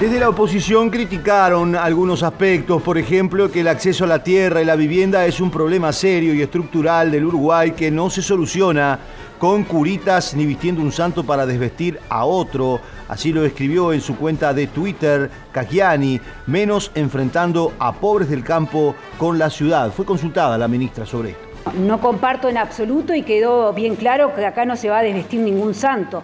[0.00, 4.64] Desde la oposición criticaron algunos aspectos, por ejemplo, que el acceso a la tierra y
[4.64, 8.96] la vivienda es un problema serio y estructural del Uruguay que no se soluciona
[9.40, 12.78] con curitas ni vistiendo un santo para desvestir a otro.
[13.08, 18.94] Así lo escribió en su cuenta de Twitter Cagiani, menos enfrentando a pobres del campo
[19.18, 19.90] con la ciudad.
[19.90, 21.42] Fue consultada la ministra sobre esto.
[21.76, 25.40] No comparto en absoluto y quedó bien claro que acá no se va a desvestir
[25.40, 26.22] ningún santo.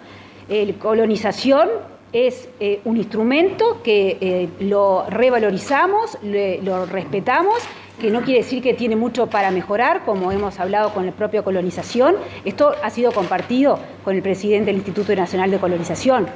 [0.48, 7.56] El colonización es eh, un instrumento que eh, lo revalorizamos, lo respetamos
[8.00, 11.42] que no quiere decir que tiene mucho para mejorar, como hemos hablado con la propia
[11.42, 12.16] colonización.
[12.44, 16.26] Esto ha sido compartido con el presidente del Instituto Nacional de Colonización.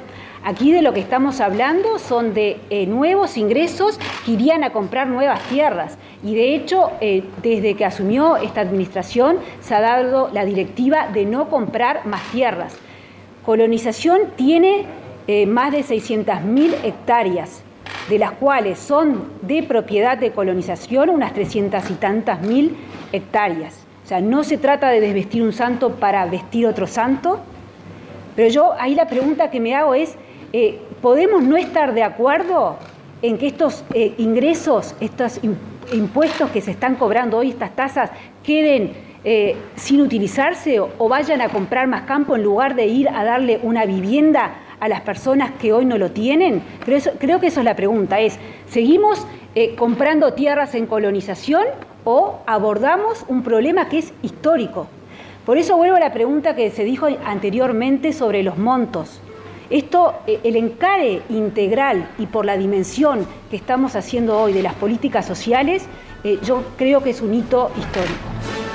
[0.43, 5.07] Aquí de lo que estamos hablando son de eh, nuevos ingresos que irían a comprar
[5.07, 5.97] nuevas tierras.
[6.23, 6.91] Y de hecho,
[7.41, 12.77] desde que asumió esta administración, se ha dado la directiva de no comprar más tierras.
[13.45, 14.85] Colonización tiene
[15.31, 17.61] eh, más de 600.000 hectáreas
[18.09, 22.75] de las cuales son de propiedad de colonización unas 300 y tantas mil
[23.11, 23.85] hectáreas.
[24.03, 27.41] O sea, no se trata de desvestir un santo para vestir otro santo,
[28.35, 30.15] pero yo ahí la pregunta que me hago es,
[30.51, 32.79] eh, ¿podemos no estar de acuerdo
[33.21, 35.39] en que estos eh, ingresos, estos
[35.93, 38.09] impuestos que se están cobrando hoy, estas tasas,
[38.41, 39.09] queden
[39.75, 43.83] sin utilizarse o vayan a comprar más campo en lugar de ir a darle una
[43.83, 46.63] vivienda a las personas que hoy no lo tienen?
[46.83, 48.39] Creo, creo que eso es la pregunta, es,
[48.69, 51.63] ¿seguimos eh, comprando tierras en colonización
[52.03, 54.87] o abordamos un problema que es histórico?
[55.45, 59.19] Por eso vuelvo a la pregunta que se dijo anteriormente sobre los montos.
[59.69, 64.73] Esto, eh, el encare integral y por la dimensión que estamos haciendo hoy de las
[64.75, 65.87] políticas sociales,
[66.23, 68.68] eh, yo creo que es un hito histórico.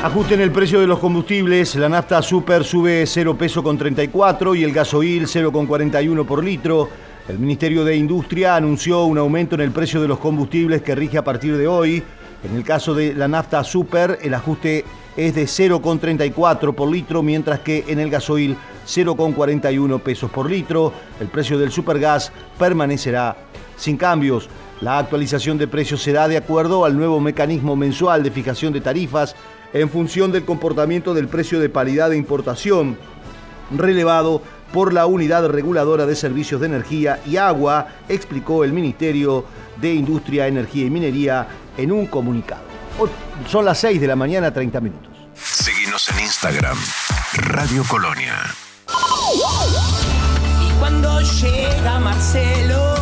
[0.00, 4.62] Ajusten el precio de los combustibles, la nafta super sube 0 peso con 34 y
[4.62, 6.88] el gasoil 0 con 41 por litro.
[7.28, 11.18] El Ministerio de Industria anunció un aumento en el precio de los combustibles que rige
[11.18, 12.00] a partir de hoy.
[12.44, 14.84] En el caso de la nafta super, el ajuste
[15.16, 18.56] es de 0,34 por litro, mientras que en el gasoil
[18.86, 20.92] 0,41 pesos por litro.
[21.20, 23.36] El precio del supergas permanecerá
[23.76, 24.48] sin cambios.
[24.80, 29.34] La actualización de precios será de acuerdo al nuevo mecanismo mensual de fijación de tarifas
[29.72, 32.98] en función del comportamiento del precio de paridad de importación,
[33.70, 39.44] relevado por la Unidad Reguladora de Servicios de Energía y Agua, explicó el Ministerio
[39.80, 42.62] de Industria, Energía y Minería en un comunicado.
[43.48, 45.12] Son las 6 de la mañana, 30 minutos.
[45.34, 46.76] Seguimos en Instagram,
[47.34, 48.34] Radio Colonia.
[50.66, 52.94] Y cuando llega Marcelo,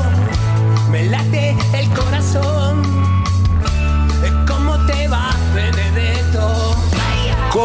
[0.90, 2.55] me late el corazón.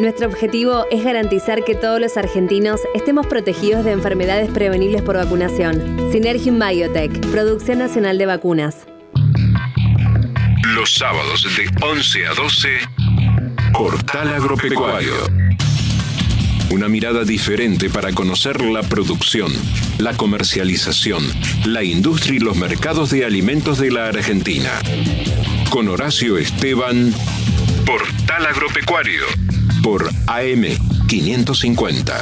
[0.00, 6.10] Nuestro objetivo es garantizar que todos los argentinos estemos protegidos de enfermedades prevenibles por vacunación.
[6.10, 8.86] Synergium Biotech, Producción Nacional de Vacunas.
[10.74, 12.68] Los sábados de 11 a 12,
[13.74, 15.12] Portal Agropecuario.
[16.70, 19.52] Una mirada diferente para conocer la producción,
[19.98, 21.22] la comercialización,
[21.66, 24.70] la industria y los mercados de alimentos de la Argentina.
[25.68, 27.12] Con Horacio Esteban,
[27.84, 29.26] Portal Agropecuario,
[29.82, 30.64] por AM
[31.08, 32.14] 550.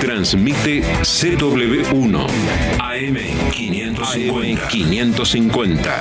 [0.00, 2.26] Transmite CW1
[2.80, 3.16] AM
[3.50, 4.68] 550.
[4.68, 5.96] 550.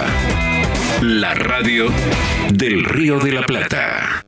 [1.02, 1.86] La radio
[2.54, 4.26] del Río de la Plata.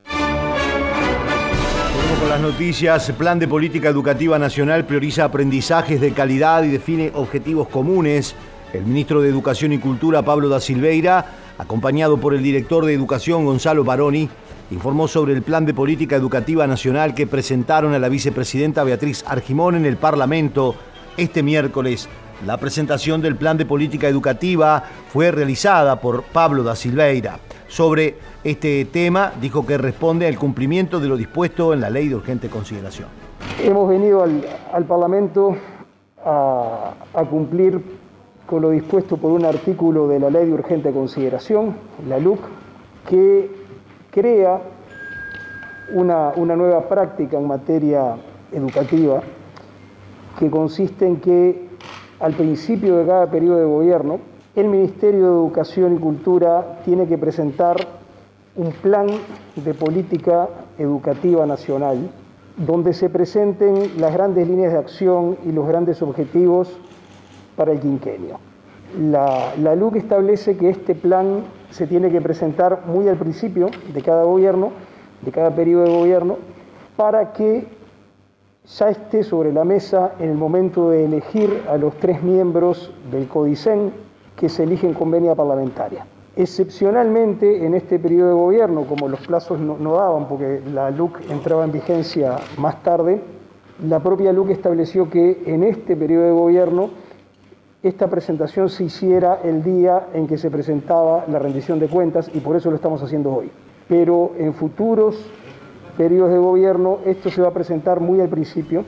[2.20, 3.12] Con las noticias.
[3.12, 8.34] Plan de Política Educativa Nacional prioriza aprendizajes de calidad y define objetivos comunes.
[8.72, 11.24] El ministro de Educación y Cultura, Pablo da Silveira,
[11.56, 14.28] acompañado por el director de Educación, Gonzalo Baroni,
[14.70, 19.76] informó sobre el Plan de Política Educativa Nacional que presentaron a la vicepresidenta Beatriz Argimón
[19.76, 20.74] en el Parlamento
[21.16, 22.08] este miércoles.
[22.44, 27.38] La presentación del Plan de Política Educativa fue realizada por Pablo da Silveira.
[27.68, 32.16] Sobre este tema, dijo que responde al cumplimiento de lo dispuesto en la Ley de
[32.16, 33.08] Urgente Consideración.
[33.62, 35.56] Hemos venido al, al Parlamento
[36.24, 37.80] a, a cumplir
[38.46, 41.74] con lo dispuesto por un artículo de la Ley de Urgente Consideración,
[42.08, 42.40] la LUC,
[43.08, 43.50] que
[44.10, 44.60] crea
[45.94, 48.16] una, una nueva práctica en materia
[48.52, 49.20] educativa
[50.38, 51.68] que consiste en que
[52.20, 54.20] al principio de cada periodo de gobierno,
[54.54, 57.76] el Ministerio de Educación y Cultura tiene que presentar
[58.56, 59.06] un plan
[59.56, 62.10] de política educativa nacional
[62.56, 66.78] donde se presenten las grandes líneas de acción y los grandes objetivos
[67.56, 68.38] para el quinquenio.
[68.98, 74.24] La, LUC establece que este plan se tiene que presentar muy al principio de cada
[74.24, 74.70] gobierno,
[75.22, 76.36] de cada periodo de gobierno,
[76.96, 77.66] para que
[78.78, 83.26] ya esté sobre la mesa en el momento de elegir a los tres miembros del
[83.28, 83.92] CODICEN
[84.36, 86.06] que se eligen con venia parlamentaria.
[86.36, 91.30] Excepcionalmente en este periodo de gobierno, como los plazos no, no daban porque la LUC
[91.30, 93.20] entraba en vigencia más tarde,
[93.86, 96.90] la propia LUC estableció que en este periodo de gobierno
[97.88, 102.40] esta presentación se hiciera el día en que se presentaba la rendición de cuentas y
[102.40, 103.50] por eso lo estamos haciendo hoy.
[103.88, 105.16] Pero en futuros
[105.96, 108.84] periodos de gobierno esto se va a presentar muy al principio,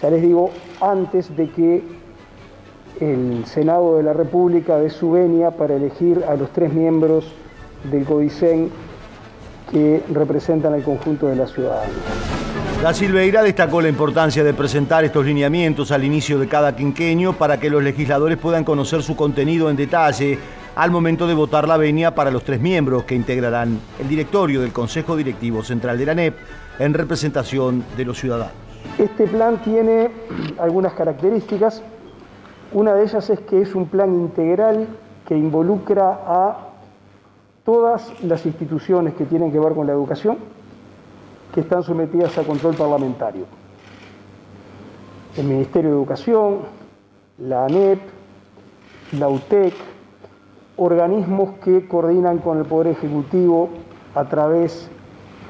[0.00, 1.82] ya les digo, antes de que
[3.00, 7.32] el Senado de la República dé su venia para elegir a los tres miembros
[7.90, 8.70] del CODICEN
[9.70, 12.45] que representan al conjunto de la ciudadanía.
[12.82, 17.58] Da Silveira destacó la importancia de presentar estos lineamientos al inicio de cada quinquenio para
[17.58, 20.38] que los legisladores puedan conocer su contenido en detalle
[20.76, 24.72] al momento de votar la venia para los tres miembros que integrarán el directorio del
[24.72, 26.36] Consejo Directivo Central de la NEP
[26.78, 28.52] en representación de los ciudadanos.
[28.98, 30.10] Este plan tiene
[30.58, 31.82] algunas características.
[32.72, 34.86] Una de ellas es que es un plan integral
[35.26, 36.58] que involucra a
[37.64, 40.36] todas las instituciones que tienen que ver con la educación,
[41.52, 43.44] que están sometidas a control parlamentario.
[45.36, 46.58] El Ministerio de Educación,
[47.38, 48.00] la ANEP,
[49.18, 49.74] la UTEC,
[50.76, 53.68] organismos que coordinan con el Poder Ejecutivo
[54.14, 54.90] a través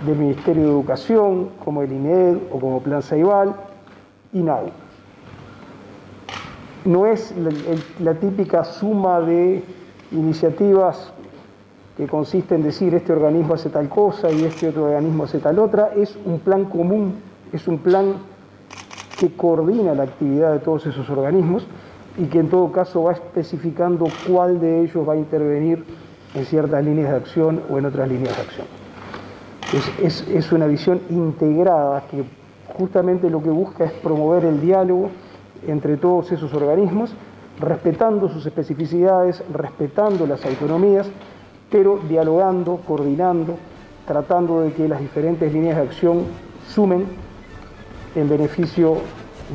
[0.04, 3.54] del Ministerio de Educación, como el INED o como Plan Ceibal,
[4.32, 4.66] y NAU.
[6.84, 7.34] No es
[8.00, 9.64] la típica suma de
[10.12, 11.12] iniciativas
[11.96, 15.58] que consiste en decir este organismo hace tal cosa y este otro organismo hace tal
[15.58, 17.14] otra, es un plan común
[17.52, 18.14] es un plan
[19.18, 21.66] que coordina la actividad de todos esos organismos
[22.18, 25.84] y que en todo caso va especificando cuál de ellos va a intervenir
[26.34, 28.66] en ciertas líneas de acción o en otras líneas de acción.
[30.02, 32.24] Es, es, una visión integrada que
[32.76, 35.10] justamente lo que busca es promover el diálogo
[35.66, 37.14] entre todos esos organismos,
[37.58, 41.08] respetando sus especificidades, respetando las autonomías,
[41.70, 43.58] pero dialogando, coordinando,
[44.06, 46.24] tratando de que las diferentes líneas de acción
[46.68, 47.06] sumen
[48.14, 48.98] en beneficio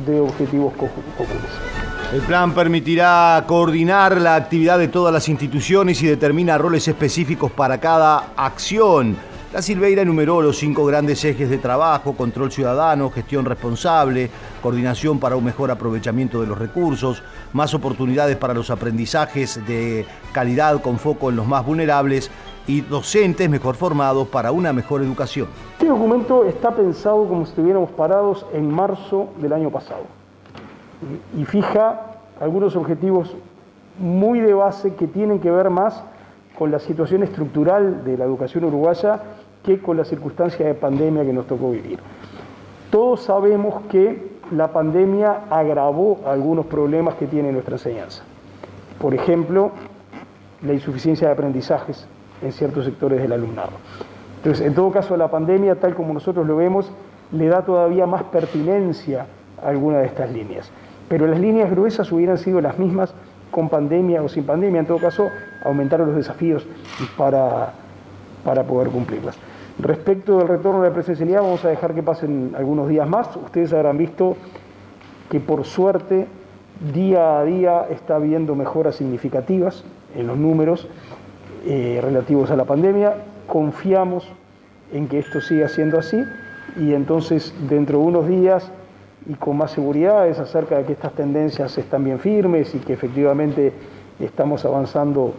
[0.06, 1.72] de objetivos comunes.
[2.12, 7.78] El plan permitirá coordinar la actividad de todas las instituciones y determina roles específicos para
[7.78, 9.16] cada acción.
[9.52, 14.30] La Silveira enumeró los cinco grandes ejes de trabajo, control ciudadano, gestión responsable,
[14.62, 17.22] coordinación para un mejor aprovechamiento de los recursos,
[17.52, 22.30] más oportunidades para los aprendizajes de calidad con foco en los más vulnerables
[22.66, 25.48] y docentes mejor formados para una mejor educación.
[25.72, 30.04] Este documento está pensado como si estuviéramos parados en marzo del año pasado
[31.38, 32.00] y fija
[32.40, 33.36] algunos objetivos
[33.98, 36.02] muy de base que tienen que ver más
[36.58, 39.20] con la situación estructural de la educación uruguaya
[39.62, 41.98] que con la circunstancia de pandemia que nos tocó vivir.
[42.90, 48.22] Todos sabemos que la pandemia agravó algunos problemas que tiene nuestra enseñanza.
[49.00, 49.72] Por ejemplo,
[50.62, 52.06] la insuficiencia de aprendizajes
[52.42, 53.70] en ciertos sectores del alumnado.
[54.38, 56.90] Entonces, en todo caso, la pandemia, tal como nosotros lo vemos,
[57.30, 59.26] le da todavía más pertinencia
[59.62, 60.70] a alguna de estas líneas
[61.12, 63.12] pero las líneas gruesas hubieran sido las mismas
[63.50, 65.28] con pandemia o sin pandemia, en todo caso
[65.62, 66.66] aumentaron los desafíos
[67.18, 67.74] para,
[68.42, 69.36] para poder cumplirlas.
[69.78, 73.34] Respecto del retorno de la presencialidad, vamos a dejar que pasen algunos días más.
[73.36, 74.36] Ustedes habrán visto
[75.30, 76.26] que por suerte
[76.92, 80.88] día a día está habiendo mejoras significativas en los números
[81.66, 83.14] eh, relativos a la pandemia.
[83.46, 84.28] Confiamos
[84.92, 86.22] en que esto siga siendo así
[86.76, 88.70] y entonces dentro de unos días
[89.26, 92.92] y con más seguridad es acerca de que estas tendencias están bien firmes y que
[92.92, 93.72] efectivamente
[94.20, 95.34] estamos avanzando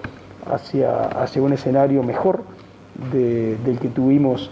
[0.49, 2.41] hacia, hacia un escenario mejor
[3.11, 4.51] del que tuvimos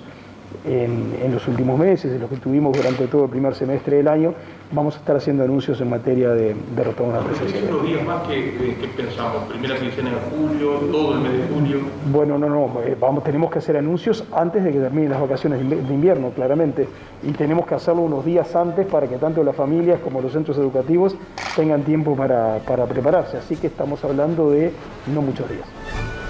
[0.65, 4.33] en, los últimos meses, de los que tuvimos durante todo el primer semestre del año,
[4.71, 7.61] vamos a estar haciendo anuncios en materia de, de retorno a la presencia.
[7.69, 9.43] los días más que, pensamos?
[9.49, 10.71] ¿Primera quincena de julio?
[10.91, 11.79] ¿Todo el mes de julio?
[12.11, 15.67] Bueno, no, no, eh, vamos, tenemos que hacer anuncios antes de que terminen las vacaciones
[15.67, 16.87] de invierno, claramente,
[17.23, 20.57] y tenemos que hacerlo unos días antes para que tanto las familias como los centros
[20.57, 21.15] educativos
[21.55, 24.71] tengan tiempo para, para prepararse, así que estamos hablando de
[25.13, 26.20] no muchos días.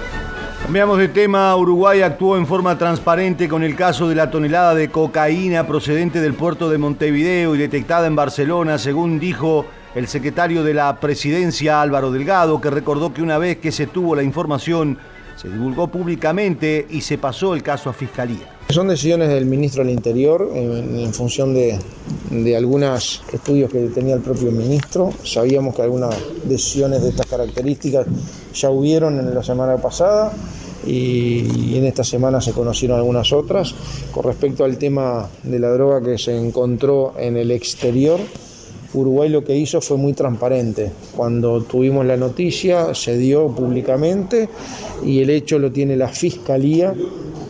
[0.62, 1.54] Cambiamos de tema.
[1.56, 6.34] Uruguay actuó en forma transparente con el caso de la tonelada de cocaína procedente del
[6.34, 12.12] puerto de Montevideo y detectada en Barcelona, según dijo el secretario de la presidencia Álvaro
[12.12, 14.98] Delgado, que recordó que una vez que se tuvo la información,
[15.36, 18.48] se divulgó públicamente y se pasó el caso a fiscalía.
[18.68, 21.78] Son decisiones del ministro del Interior en, función de,
[22.30, 25.12] de algunos estudios que tenía el propio ministro.
[25.24, 28.06] Sabíamos que algunas decisiones de estas características
[28.54, 30.32] ya hubieron en la semana pasada
[30.86, 33.74] y, en esta semana se conocieron algunas otras.
[34.12, 38.20] Con respecto al tema de la droga que se encontró en el exterior,
[38.94, 40.90] Uruguay lo que hizo fue muy transparente.
[41.16, 44.48] Cuando tuvimos la noticia se dio públicamente
[45.04, 46.94] y el hecho lo tiene la Fiscalía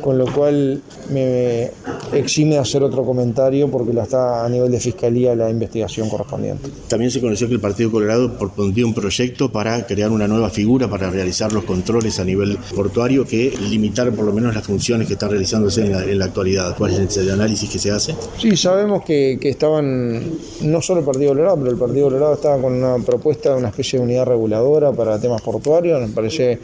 [0.03, 1.71] con lo cual me
[2.13, 6.69] exime de hacer otro comentario porque la está a nivel de fiscalía la investigación correspondiente.
[6.89, 10.89] También se conoció que el Partido Colorado propondría un proyecto para crear una nueva figura
[10.89, 15.15] para realizar los controles a nivel portuario que limitar por lo menos las funciones que
[15.15, 16.77] están realizándose en la, actualidad.
[16.77, 18.15] ¿Cuál es el análisis que se hace?
[18.39, 20.23] Sí, sabemos que, que, estaban,
[20.63, 23.69] no solo el Partido Colorado, pero el Partido Colorado estaba con una propuesta de una
[23.69, 26.01] especie de unidad reguladora para temas portuarios.
[26.01, 26.59] Me parece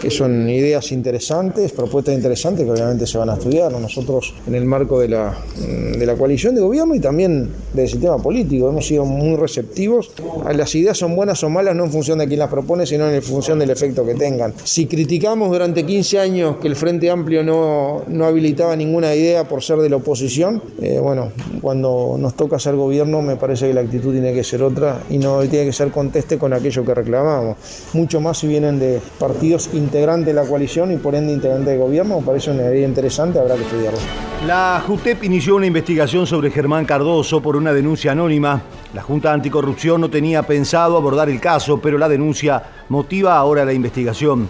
[0.00, 3.72] que son ideas interesantes, propuestas interesantes que obviamente se van a estudiar.
[3.72, 8.18] Nosotros en el marco de la, de la coalición de gobierno y también del sistema
[8.18, 10.10] político hemos sido muy receptivos.
[10.54, 13.22] Las ideas son buenas o malas no en función de quién las propone, sino en
[13.22, 14.54] función del efecto que tengan.
[14.64, 19.62] Si criticamos durante 15 años que el Frente Amplio no, no habilitaba ninguna idea por
[19.62, 23.80] ser de la oposición, eh, bueno, cuando nos toca ser gobierno me parece que la
[23.80, 27.56] actitud tiene que ser otra y no tiene que ser conteste con aquello que reclamamos.
[27.92, 31.78] Mucho más si vienen de partidos integrante de la coalición y por ende integrante de
[31.78, 33.98] gobierno, me parece una interesante, habrá que estudiarlo.
[34.46, 38.60] La JUTEP inició una investigación sobre Germán Cardoso por una denuncia anónima.
[38.92, 43.72] La Junta Anticorrupción no tenía pensado abordar el caso, pero la denuncia motiva ahora la
[43.72, 44.48] investigación.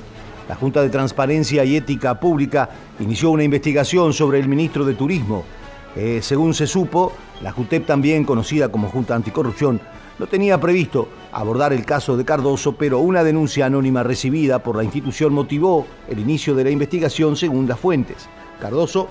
[0.48, 2.68] La Junta de Transparencia y Ética Pública
[3.00, 5.44] inició una investigación sobre el ministro de Turismo.
[6.20, 9.78] Según se supo, la JUTEP, también conocida como Junta Anticorrupción,
[10.22, 14.84] no tenía previsto abordar el caso de Cardoso, pero una denuncia anónima recibida por la
[14.84, 18.28] institución motivó el inicio de la investigación según las fuentes.
[18.60, 19.08] Cardoso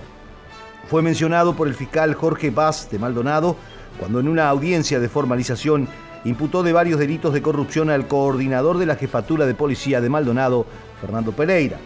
[0.88, 3.58] fue mencionado por el fiscal Jorge Vaz de Maldonado
[4.00, 5.90] cuando en una audiencia de formalización
[6.24, 10.66] imputó de varios delitos de corrupción al coordinador de la jefatura de policía de Maldonado,
[11.02, 11.78] Fernando Pereira.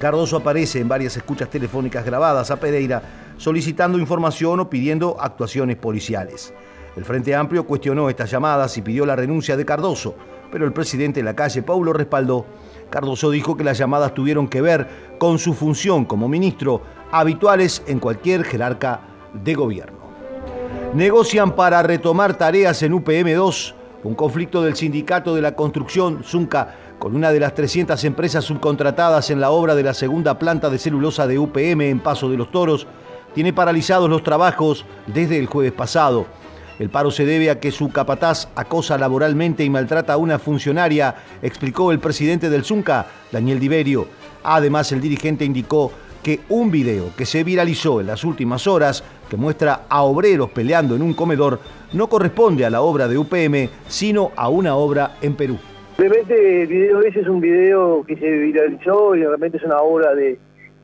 [0.00, 3.02] Cardoso aparece en varias escuchas telefónicas grabadas a Pereira
[3.36, 6.52] solicitando información o pidiendo actuaciones policiales.
[6.98, 10.16] El Frente Amplio cuestionó estas llamadas y pidió la renuncia de Cardoso,
[10.50, 12.44] pero el presidente de la calle, Paulo, respaldó.
[12.90, 16.82] Cardoso dijo que las llamadas tuvieron que ver con su función como ministro,
[17.12, 19.96] habituales en cualquier jerarca de gobierno.
[20.92, 27.14] Negocian para retomar tareas en UPM2, un conflicto del sindicato de la construcción, Zunca, con
[27.14, 31.28] una de las 300 empresas subcontratadas en la obra de la segunda planta de celulosa
[31.28, 32.88] de UPM en Paso de los Toros,
[33.34, 36.26] tiene paralizados los trabajos desde el jueves pasado.
[36.78, 41.14] El paro se debe a que su capataz acosa laboralmente y maltrata a una funcionaria,
[41.42, 44.06] explicó el presidente del Zunca, Daniel Diberio.
[44.44, 45.90] Además, el dirigente indicó
[46.22, 50.94] que un video que se viralizó en las últimas horas, que muestra a obreros peleando
[50.94, 51.58] en un comedor,
[51.92, 55.58] no corresponde a la obra de UPM, sino a una obra en Perú.
[55.96, 60.14] Realmente el video ese es un video que se viralizó y realmente es una obra
[60.14, 60.38] de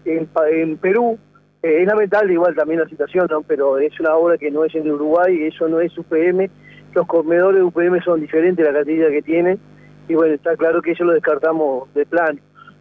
[0.05, 1.19] en, Perú.
[1.65, 4.85] Eh, es lamentable igual también la situación, pero es una obra que no es en
[4.85, 6.51] de Uruguay, eso no es UPM.
[6.95, 9.59] Los comedores de UPM son diferentes, la cantidad que tienen,
[10.07, 12.39] y bueno, está claro que eso lo descartamos de plan.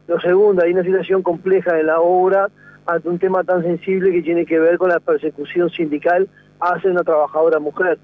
[0.08, 2.50] Lo segundo, hay una situación compleja en la obra
[2.86, 6.28] ante un tema tan sensible que tiene que ver con la persecución sindical
[6.60, 7.98] hacia una trabajadora mujer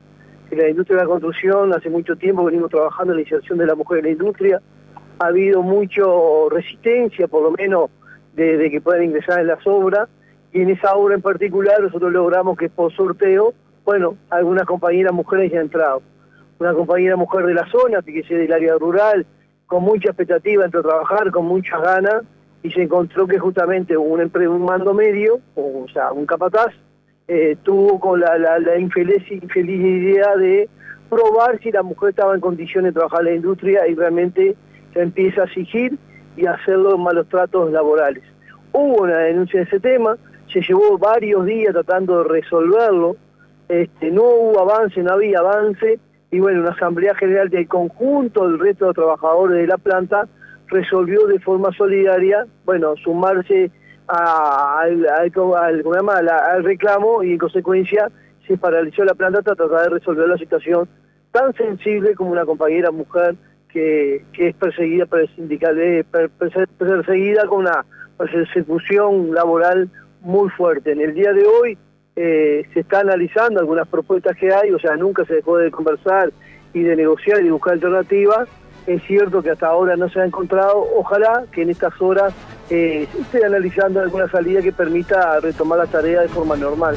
[0.52, 3.66] en la industria de la construcción hace mucho tiempo venimos trabajando en la inserción de
[3.66, 4.62] la mujer en la industria.
[5.20, 6.02] Ha habido mucha
[6.50, 7.92] resistencia, por lo menos,
[8.34, 10.10] de, que puedan ingresar en las obras.
[10.52, 13.54] Y en esa obra en particular nosotros logramos que por sorteo,
[13.86, 16.02] bueno, algunas compañeras mujeres ya han entrado.
[16.60, 19.26] Una compañera mujer de la zona, que es del área rural,
[19.68, 22.24] con mucha expectativa entre trabajar, con muchas ganas,
[22.64, 26.74] y se encontró que justamente un, un mando medio, o sea, un capataz,
[27.28, 30.68] eh, tuvo con la, la, infeliz, idea de
[31.10, 34.56] probar si la mujer estaba en condiciones de trabajar en la industria y realmente
[34.94, 35.98] se empieza a exigir
[36.36, 38.24] y a hacerlo malos tratos laborales.
[38.72, 40.18] Hubo una denuncia de ese tema,
[40.52, 43.16] se llevó varios días tratando de resolverlo,
[43.68, 46.00] este, no hubo avance, no había avance,
[46.32, 50.28] y bueno, una asamblea general del conjunto del resto de trabajadores de la planta
[50.68, 53.72] resolvió de forma solidaria, bueno, sumarse
[54.08, 58.12] al, al, reclamo y en consecuencia
[58.48, 60.88] se paralizó la planta para tratar de resolver la situación
[61.32, 63.36] tan sensible como una compañera mujer
[63.72, 66.04] que, es perseguida por el sindical, eh,
[66.78, 67.86] perseguida con una
[68.18, 69.90] persecución laboral
[70.22, 70.92] muy fuerte.
[70.92, 71.78] En el día de hoy
[72.16, 76.32] eh, se está analizando algunas propuestas que hay, o sea, nunca se dejó de conversar
[76.74, 78.48] y de negociar y de buscar alternativas.
[78.88, 82.34] Es cierto que hasta ahora no se ha encontrado, ojalá que en estas horas
[82.70, 86.96] eh, esté analizando alguna salida que permita retomar la tarea de forma normal.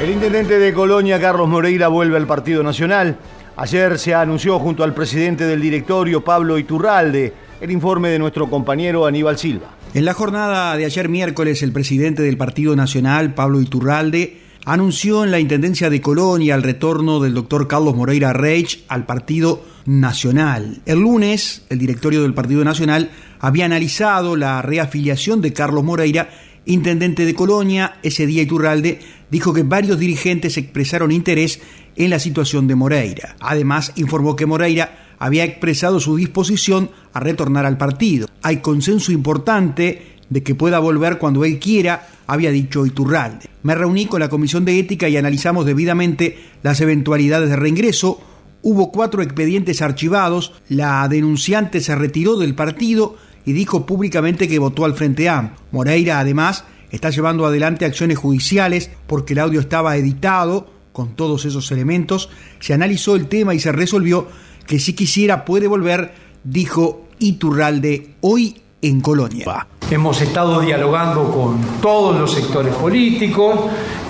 [0.00, 3.16] El intendente de Colonia, Carlos Moreira, vuelve al Partido Nacional.
[3.56, 9.04] Ayer se anunció junto al presidente del directorio, Pablo Iturralde, el informe de nuestro compañero
[9.04, 9.77] Aníbal Silva.
[9.94, 15.30] En la jornada de ayer miércoles, el presidente del Partido Nacional, Pablo Iturralde, anunció en
[15.30, 20.82] la Intendencia de Colonia el retorno del doctor Carlos Moreira Reich al Partido Nacional.
[20.84, 23.10] El lunes, el directorio del Partido Nacional
[23.40, 26.28] había analizado la reafiliación de Carlos Moreira,
[26.66, 27.96] intendente de Colonia.
[28.02, 31.62] Ese día Iturralde dijo que varios dirigentes expresaron interés
[31.96, 33.36] en la situación de Moreira.
[33.40, 38.28] Además, informó que Moreira había expresado su disposición a retornar al partido.
[38.42, 43.48] Hay consenso importante de que pueda volver cuando él quiera, había dicho Iturralde.
[43.62, 48.20] Me reuní con la Comisión de Ética y analizamos debidamente las eventualidades de reingreso.
[48.62, 54.84] Hubo cuatro expedientes archivados, la denunciante se retiró del partido y dijo públicamente que votó
[54.84, 55.52] al Frente AM.
[55.72, 61.70] Moreira, además, está llevando adelante acciones judiciales porque el audio estaba editado con todos esos
[61.72, 62.28] elementos.
[62.60, 64.28] Se analizó el tema y se resolvió
[64.68, 66.12] que si quisiera puede volver,
[66.44, 69.66] dijo Iturralde hoy en Colonia.
[69.90, 73.58] Hemos estado dialogando con todos los sectores políticos,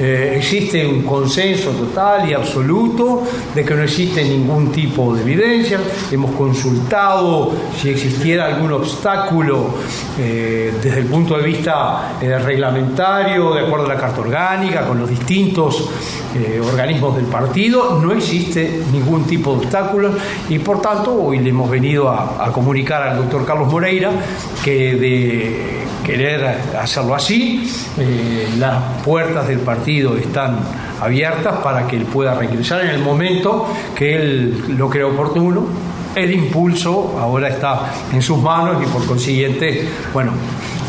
[0.00, 5.80] eh, existe un consenso total y absoluto de que no existe ningún tipo de evidencia.
[6.12, 9.74] Hemos consultado si existiera algún obstáculo
[10.18, 14.98] eh, desde el punto de vista eh, reglamentario, de acuerdo a la Carta Orgánica, con
[14.98, 15.88] los distintos
[16.62, 17.98] organismos del partido.
[18.00, 20.10] No existe ningún tipo de obstáculo
[20.48, 24.12] y por tanto hoy le hemos venido a, a comunicar al doctor Carlos Moreira
[24.62, 25.67] que de
[26.04, 26.44] querer
[26.78, 27.70] hacerlo así.
[27.98, 30.58] Eh, las puertas del partido están
[31.00, 35.66] abiertas para que él pueda regresar en el momento que él lo crea oportuno.
[36.14, 40.32] El impulso ahora está en sus manos y por consiguiente, bueno,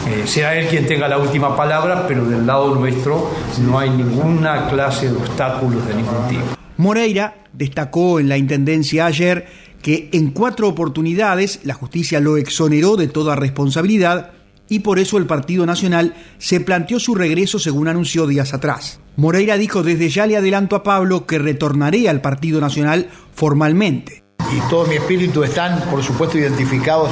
[0.07, 3.29] eh, sea él quien tenga la última palabra, pero del lado nuestro
[3.61, 6.45] no hay ninguna clase de obstáculos de ningún tipo.
[6.77, 9.45] Moreira destacó en la Intendencia ayer
[9.81, 14.31] que en cuatro oportunidades la justicia lo exoneró de toda responsabilidad
[14.69, 18.99] y por eso el Partido Nacional se planteó su regreso según anunció días atrás.
[19.15, 24.23] Moreira dijo desde ya le adelanto a Pablo que retornaré al Partido Nacional formalmente.
[24.55, 27.11] Y todo mi espíritu están, por supuesto, identificados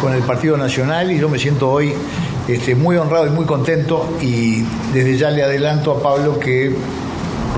[0.00, 1.92] con el Partido Nacional y yo me siento hoy
[2.46, 6.74] este, muy honrado y muy contento y desde ya le adelanto a Pablo que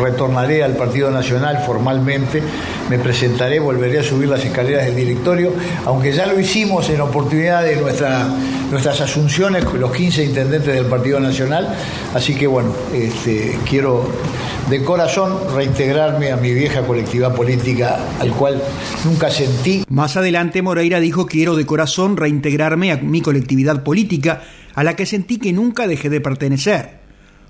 [0.00, 2.42] retornaré al Partido Nacional formalmente,
[2.88, 5.52] me presentaré, volveré a subir las escaleras del directorio,
[5.84, 8.28] aunque ya lo hicimos en oportunidad de nuestra,
[8.70, 11.74] nuestras asunciones con los 15 intendentes del Partido Nacional,
[12.14, 14.08] así que bueno, este, quiero
[14.68, 18.62] de corazón reintegrarme a mi vieja colectividad política al cual
[19.04, 19.84] nunca sentí.
[19.88, 24.42] Más adelante Moreira dijo quiero de corazón reintegrarme a mi colectividad política
[24.74, 27.00] a la que sentí que nunca dejé de pertenecer.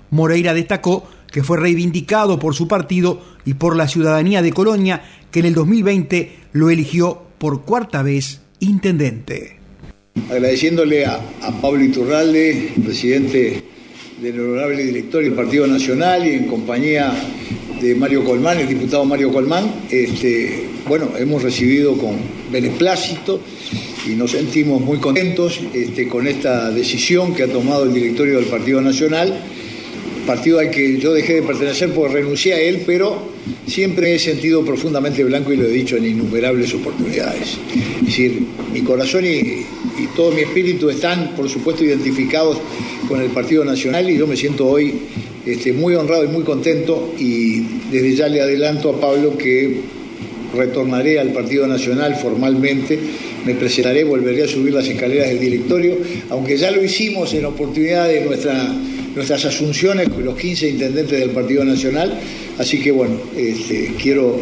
[0.09, 5.01] Moreira destacó que fue reivindicado por su partido y por la ciudadanía de Colonia,
[5.31, 9.57] que en el 2020 lo eligió por cuarta vez intendente.
[10.29, 11.19] Agradeciéndole a,
[11.61, 13.63] Pablo Iturralde, presidente
[14.21, 17.11] del honorable directorio del Partido Nacional y en compañía
[17.81, 22.17] de Mario Colmán, el diputado Mario Colmán, este, bueno, hemos recibido con
[22.51, 23.41] beneplácito
[24.07, 28.45] y nos sentimos muy contentos este, con esta decisión que ha tomado el directorio del
[28.45, 29.39] Partido Nacional
[30.25, 33.31] partido al que yo dejé de pertenecer porque renuncié a él, pero
[33.67, 37.57] siempre he sentido profundamente blanco y lo he dicho en innumerables oportunidades.
[37.99, 38.39] Es decir,
[38.73, 39.65] mi corazón y,
[40.15, 42.57] todo mi espíritu están, por supuesto, identificados
[43.07, 44.93] con el Partido Nacional y yo me siento hoy
[45.45, 47.61] este, muy honrado y muy contento y
[47.91, 49.79] desde ya le adelanto a Pablo que
[50.55, 52.99] retornaré al Partido Nacional formalmente,
[53.45, 55.97] me presentaré, volveré a subir las escaleras del directorio,
[56.29, 58.73] aunque ya lo hicimos en oportunidad de nuestra
[59.15, 62.19] nuestras asunciones con los 15 intendentes del Partido Nacional.
[62.57, 64.39] Así que bueno, este, quiero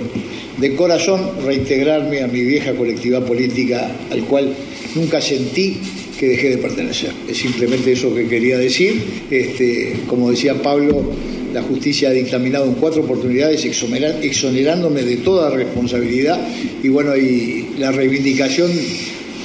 [0.57, 4.53] de corazón reintegrarme a mi vieja colectividad política al cual
[4.95, 5.77] nunca sentí
[6.19, 7.11] que dejé de pertenecer.
[7.29, 9.01] Es simplemente eso que quería decir.
[9.31, 11.13] Este, como decía Pablo,
[11.53, 16.39] la justicia ha dictaminado en cuatro oportunidades exonerándome de toda responsabilidad
[16.83, 18.69] y bueno, y la reivindicación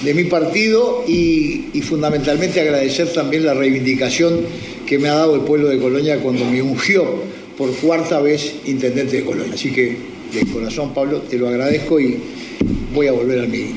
[0.04, 4.40] de mi partido y, y fundamentalmente agradecer también la reivindicación
[4.86, 7.22] que me ha dado el pueblo de Colonia cuando me ungió
[7.56, 9.54] por cuarta vez intendente de Colonia.
[9.54, 9.96] Así que
[10.32, 12.20] de corazón, Pablo, te lo agradezco y
[12.92, 13.76] voy a volver a mí.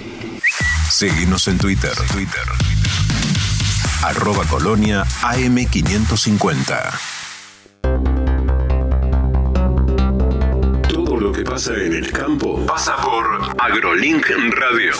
[0.89, 1.91] Seguimos en Twitter.
[2.11, 2.43] Twitter.
[4.03, 7.06] Arroba Colonia AM550.
[11.57, 13.25] Pasa en el campo pasa por
[13.57, 14.93] AgroLink Radio.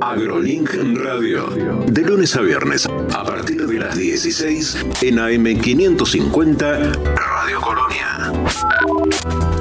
[0.00, 0.70] AgroLink
[1.02, 1.48] Radio.
[1.88, 8.32] De lunes a viernes, a partir de las 16 en AM550 Radio Colonia.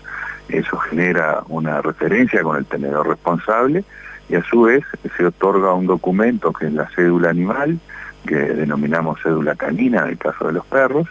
[0.48, 3.84] Eso genera una referencia con el tenedor responsable
[4.28, 4.84] y a su vez
[5.16, 7.78] se otorga un documento que es la cédula animal,
[8.26, 11.08] que denominamos cédula canina en el caso de los perros,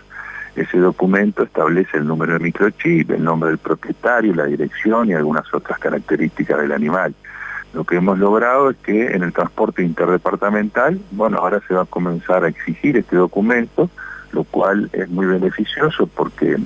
[0.57, 5.51] ese documento establece el número de microchip, el nombre del propietario, la dirección y algunas
[5.53, 7.13] otras características del animal.
[7.73, 11.85] Lo que hemos logrado es que en el transporte interdepartamental, bueno, ahora se va a
[11.85, 13.89] comenzar a exigir este documento
[14.31, 16.57] lo cual es muy beneficioso porque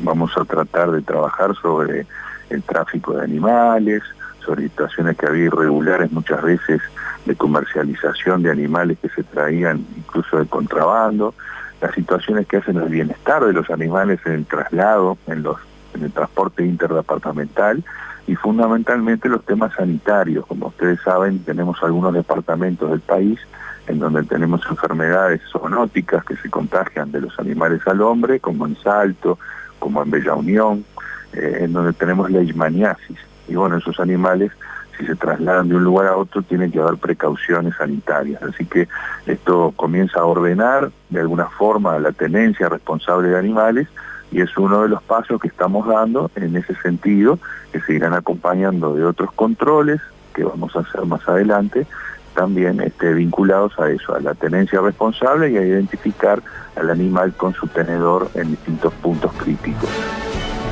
[0.00, 2.06] vamos a tratar de trabajar sobre
[2.50, 4.02] el tráfico de animales,
[4.44, 6.80] sobre situaciones que había irregulares muchas veces
[7.24, 11.34] de comercialización de animales que se traían incluso de contrabando,
[11.82, 15.58] las situaciones que hacen el bienestar de los animales en el traslado, en, los,
[15.94, 17.84] en el transporte interdepartamental
[18.28, 20.46] y fundamentalmente los temas sanitarios.
[20.46, 23.40] Como ustedes saben, tenemos algunos departamentos del país
[23.88, 28.76] en donde tenemos enfermedades zoonóticas que se contagian de los animales al hombre, como en
[28.76, 29.40] Salto,
[29.80, 30.84] como en Bella Unión,
[31.32, 33.18] eh, en donde tenemos la leishmaniasis.
[33.48, 34.52] Y bueno, esos animales,
[34.96, 38.42] si se trasladan de un lugar a otro, tienen que haber precauciones sanitarias.
[38.42, 38.88] Así que
[39.26, 43.88] esto comienza a ordenar de alguna forma la tenencia responsable de animales
[44.30, 47.38] y es uno de los pasos que estamos dando en ese sentido,
[47.70, 50.00] que se irán acompañando de otros controles
[50.34, 51.86] que vamos a hacer más adelante,
[52.34, 56.42] también este, vinculados a eso, a la tenencia responsable y a identificar
[56.76, 59.90] al animal con su tenedor en distintos puntos críticos.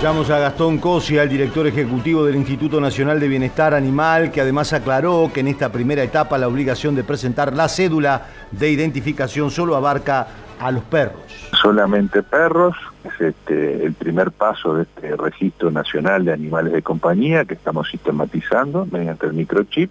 [0.01, 4.73] Escuchamos a Gastón Cosia, el director ejecutivo del Instituto Nacional de Bienestar Animal, que además
[4.73, 9.77] aclaró que en esta primera etapa la obligación de presentar la cédula de identificación solo
[9.77, 10.29] abarca
[10.59, 11.21] a los perros.
[11.61, 12.75] Solamente perros,
[13.05, 17.91] es este, el primer paso de este registro nacional de animales de compañía que estamos
[17.91, 19.91] sistematizando mediante el microchip.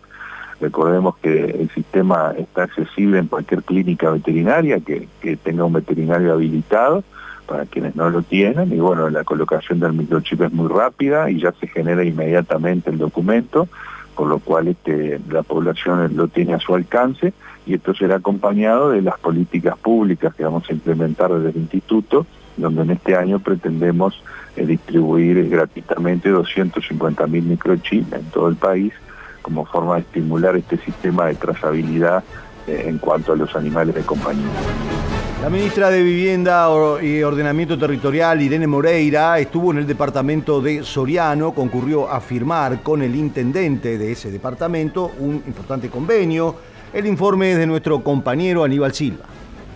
[0.60, 6.34] Recordemos que el sistema está accesible en cualquier clínica veterinaria que, que tenga un veterinario
[6.34, 7.04] habilitado
[7.50, 11.40] para quienes no lo tienen y bueno, la colocación del microchip es muy rápida y
[11.40, 13.68] ya se genera inmediatamente el documento,
[14.16, 17.34] por lo cual este, la población lo tiene a su alcance
[17.66, 22.28] y esto será acompañado de las políticas públicas que vamos a implementar desde el instituto,
[22.56, 24.22] donde en este año pretendemos
[24.56, 28.94] eh, distribuir gratuitamente 250.000 microchips en todo el país
[29.42, 32.24] como forma de estimular este sistema de trazabilidad
[32.68, 35.19] eh, en cuanto a los animales de compañía.
[35.42, 36.68] La ministra de Vivienda
[37.02, 43.02] y Ordenamiento Territorial, Irene Moreira, estuvo en el departamento de Soriano, concurrió a firmar con
[43.02, 46.58] el intendente de ese departamento un importante convenio.
[46.94, 49.26] El informe es de nuestro compañero Aníbal Silva.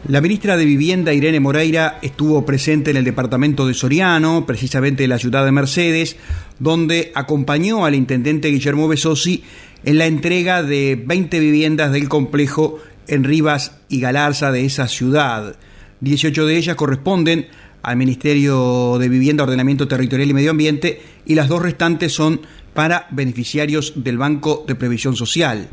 [0.09, 5.11] La ministra de Vivienda, Irene Moreira, estuvo presente en el departamento de Soriano, precisamente en
[5.11, 6.17] la ciudad de Mercedes,
[6.59, 9.45] donde acompañó al intendente Guillermo Besosi
[9.85, 15.55] en la entrega de 20 viviendas del complejo en Rivas y Galarza de esa ciudad.
[16.01, 17.47] 18 de ellas corresponden
[17.81, 22.41] al Ministerio de Vivienda, Ordenamiento Territorial y Medio Ambiente y las dos restantes son
[22.73, 25.67] para beneficiarios del Banco de Previsión Social.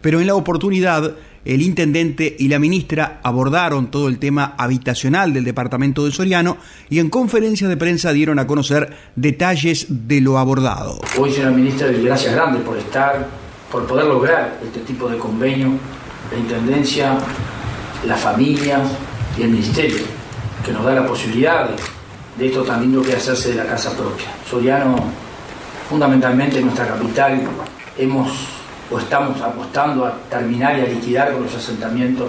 [0.00, 5.44] Pero en la oportunidad, el intendente y la ministra abordaron todo el tema habitacional del
[5.44, 6.58] departamento de Soriano
[6.88, 11.00] y en conferencia de prensa dieron a conocer detalles de lo abordado.
[11.18, 13.26] Hoy, señora ministra, gracias grandes por estar,
[13.70, 15.78] por poder lograr este tipo de convenio
[16.30, 17.16] la Intendencia,
[18.06, 18.80] la familia
[19.38, 20.04] y el Ministerio,
[20.64, 21.68] que nos da la posibilidad
[22.36, 24.26] de, esto tan lindo que hacerse de la casa propia.
[24.48, 24.96] Soriano,
[25.88, 27.42] fundamentalmente en nuestra capital,
[27.96, 28.28] hemos
[28.90, 32.28] o estamos apostando a terminar y a liquidar con los asentamientos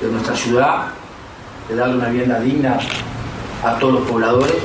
[0.00, 0.88] de nuestra ciudad,
[1.68, 2.78] de darle una vivienda digna
[3.64, 4.56] a todos los pobladores.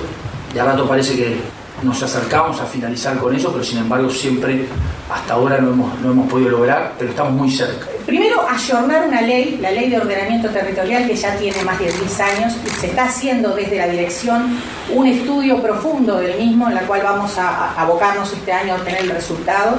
[0.54, 1.42] Y a rato parece que
[1.84, 4.68] nos acercamos a finalizar con eso, pero sin embargo siempre
[5.12, 7.88] hasta ahora no hemos, no hemos podido lograr, pero estamos muy cerca.
[8.06, 12.20] Primero, ayornar una ley, la ley de ordenamiento territorial que ya tiene más de 10
[12.20, 14.58] años y se está haciendo desde la dirección
[14.94, 19.02] un estudio profundo del mismo, en la cual vamos a, abocarnos este año a obtener
[19.02, 19.78] el resultado,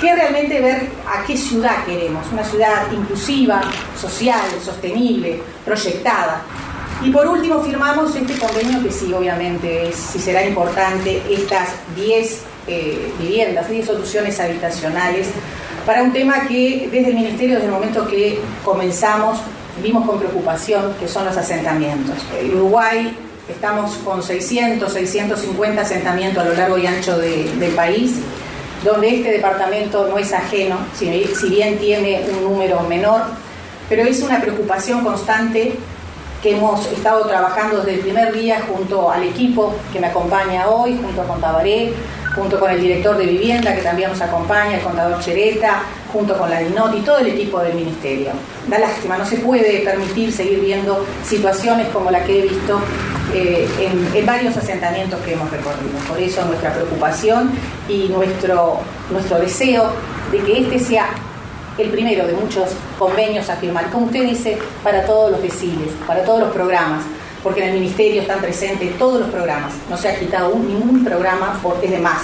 [0.00, 3.60] que realmente ver a qué ciudad queremos, una ciudad inclusiva,
[4.00, 6.42] social, sostenible, proyectada.
[7.02, 12.42] Y por último firmamos este convenio que sí, obviamente, es, si será importante, estas 10
[12.66, 15.28] eh, viviendas, 10 soluciones habitacionales,
[15.86, 19.38] para un tema que desde el Ministerio, desde el momento que comenzamos,
[19.82, 22.16] vimos con preocupación, que son los asentamientos.
[22.38, 23.16] En Uruguay
[23.48, 28.16] estamos con 600, 650 asentamientos a lo largo y ancho del país,
[28.84, 33.22] donde este departamento no es ajeno, si bien tiene un número menor,
[33.88, 35.72] pero es una preocupación constante
[36.42, 40.98] que hemos estado trabajando desde el primer día junto al equipo que me acompaña hoy,
[41.02, 41.92] junto a Contabaré,
[42.34, 45.82] junto con el director de vivienda que también nos acompaña, el contador Chereta,
[46.12, 48.30] junto con la DINOT y todo el equipo del ministerio.
[48.68, 52.80] Da lástima, no se puede permitir seguir viendo situaciones como la que he visto
[53.34, 55.98] eh, en, en, varios asentamientos que hemos recorrido.
[56.08, 57.50] Por eso nuestra preocupación
[57.88, 58.80] y nuestro,
[59.10, 59.90] nuestro deseo
[60.32, 61.08] de que este sea
[61.78, 66.24] el primero de muchos convenios a firmar, como usted dice, para todos los deciles, para
[66.24, 67.04] todos los programas,
[67.42, 71.58] porque en el Ministerio están presentes todos los programas, no se ha quitado ningún programa
[71.62, 72.22] porque es de más.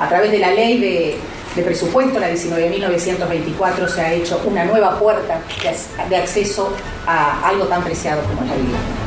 [0.00, 1.16] A través de la ley de,
[1.56, 6.72] de presupuesto, la 19.924, se ha hecho una nueva puerta de, de acceso
[7.06, 8.97] a algo tan preciado como la vivienda.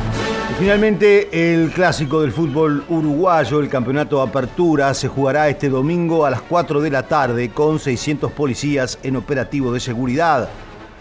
[0.58, 6.42] Finalmente, el clásico del fútbol uruguayo, el campeonato Apertura, se jugará este domingo a las
[6.42, 10.48] 4 de la tarde con 600 policías en operativo de seguridad.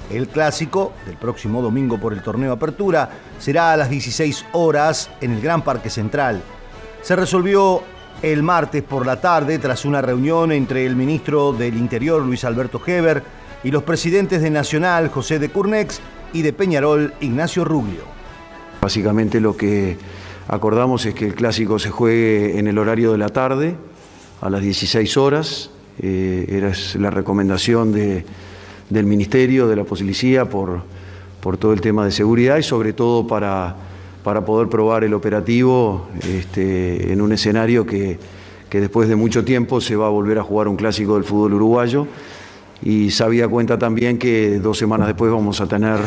[0.10, 5.32] El clásico del próximo domingo por el torneo Apertura será a las 16 horas en
[5.32, 6.42] el Gran Parque Central.
[7.02, 7.84] Se resolvió
[8.22, 12.82] el martes por la tarde tras una reunión entre el ministro del Interior Luis Alberto
[12.86, 13.24] Heber
[13.64, 16.00] y los presidentes de Nacional José de Curnex
[16.34, 18.21] y de Peñarol Ignacio Ruglio.
[18.82, 19.96] Básicamente lo que
[20.48, 23.76] acordamos es que el clásico se juegue en el horario de la tarde,
[24.42, 25.70] a las 16 horas.
[26.00, 30.82] Eh, era la recomendación del Ministerio, de la Policía, por,
[31.60, 33.76] todo el tema de seguridad y sobre todo para,
[34.24, 38.18] para poder probar el operativo este, en un escenario que,
[38.68, 41.54] que después de mucho tiempo se va a volver a jugar un clásico del fútbol
[41.54, 42.08] uruguayo.
[42.82, 46.00] Y sabía cuenta también que dos semanas después vamos a tener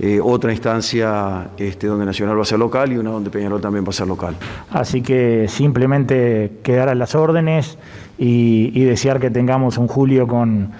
[0.00, 3.84] eh, otra instancia este, donde Nacional va a ser local y una donde Peñarol también
[3.84, 4.36] va a ser local.
[4.70, 7.78] Así que simplemente quedar a las órdenes
[8.16, 10.70] y, desear que tengamos un julio con,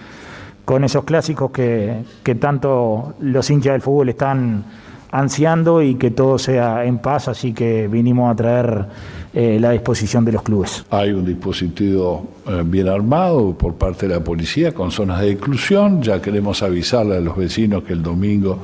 [0.65, 4.65] con esos clásicos que, que tanto los hinchas del fútbol están
[5.11, 8.87] ansiando y que todo sea en paz, así que vinimos a traer
[9.35, 10.85] eh, la disposición de los clubes.
[10.91, 16.03] Hay un dispositivo eh, bien armado por parte de la policía con zonas de exclusión.
[16.03, 18.59] Ya queremos avisarle a los vecinos que el domingo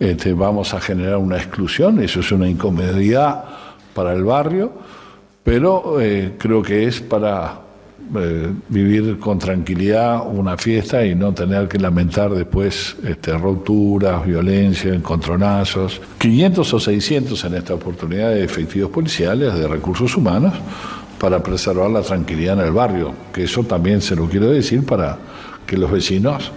[0.00, 2.02] este, vamos a generar una exclusión.
[2.02, 3.44] Eso es una incomodidad
[3.94, 4.72] para el barrio,
[5.44, 7.60] pero eh, creo que es para
[8.16, 14.94] eh, vivir con tranquilidad una fiesta y no tener que lamentar después este, rupturas, violencia,
[14.94, 16.00] encontronazos.
[16.18, 20.54] 500 o 600 en esta oportunidad de efectivos policiales, de recursos humanos,
[21.20, 25.18] para preservar la tranquilidad en el barrio, que eso también se lo quiero decir para
[25.66, 26.50] que los vecinos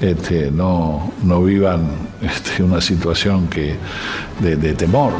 [0.00, 1.88] este, no, no, vivan
[2.20, 3.76] este, una situación que,
[4.40, 5.12] de, temor.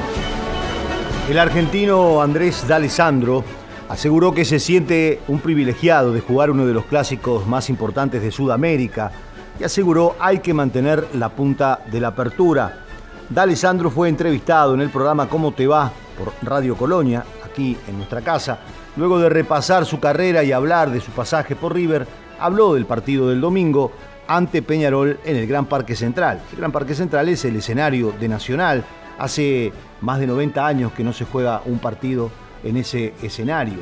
[1.30, 3.44] El argentino Andrés D'Alessandro
[3.88, 8.30] aseguró que se siente un privilegiado de jugar uno de los clásicos más importantes de
[8.30, 9.12] Sudamérica
[9.58, 12.84] y aseguró hay que mantener la punta de la apertura.
[13.28, 15.90] D'Alessandro fue entrevistado en el programa ¿Cómo te va?
[16.16, 18.58] por Radio Colonia, aquí en nuestra casa.
[18.96, 22.06] Luego de repasar su carrera y hablar de su pasaje por River,
[22.38, 23.92] habló del partido del domingo
[24.28, 26.40] ante Peñarol en el Gran Parque Central.
[26.52, 28.84] El Gran Parque Central es el escenario de Nacional.
[29.18, 32.30] Hace más de 90 años que no se juega un partido
[32.64, 33.78] en ese escenario.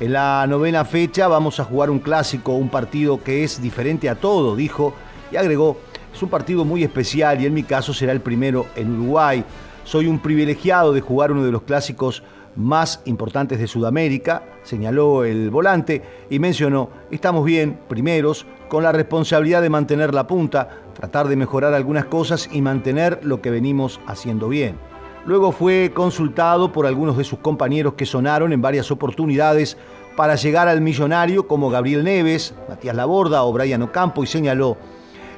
[0.00, 4.16] En la novena fecha vamos a jugar un clásico, un partido que es diferente a
[4.16, 4.94] todo, dijo,
[5.30, 5.78] y agregó,
[6.12, 9.44] es un partido muy especial y en mi caso será el primero en Uruguay.
[9.84, 12.22] Soy un privilegiado de jugar uno de los clásicos
[12.56, 19.62] más importantes de Sudamérica, señaló el volante y mencionó, estamos bien, primeros, con la responsabilidad
[19.62, 24.48] de mantener la punta, tratar de mejorar algunas cosas y mantener lo que venimos haciendo
[24.48, 24.76] bien.
[25.24, 29.76] Luego fue consultado por algunos de sus compañeros que sonaron en varias oportunidades
[30.16, 34.76] para llegar al millonario como Gabriel Neves, Matías Laborda o Brian Ocampo y señaló,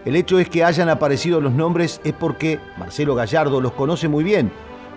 [0.05, 4.23] el hecho es que hayan aparecido los nombres es porque Marcelo Gallardo los conoce muy
[4.23, 4.53] bien.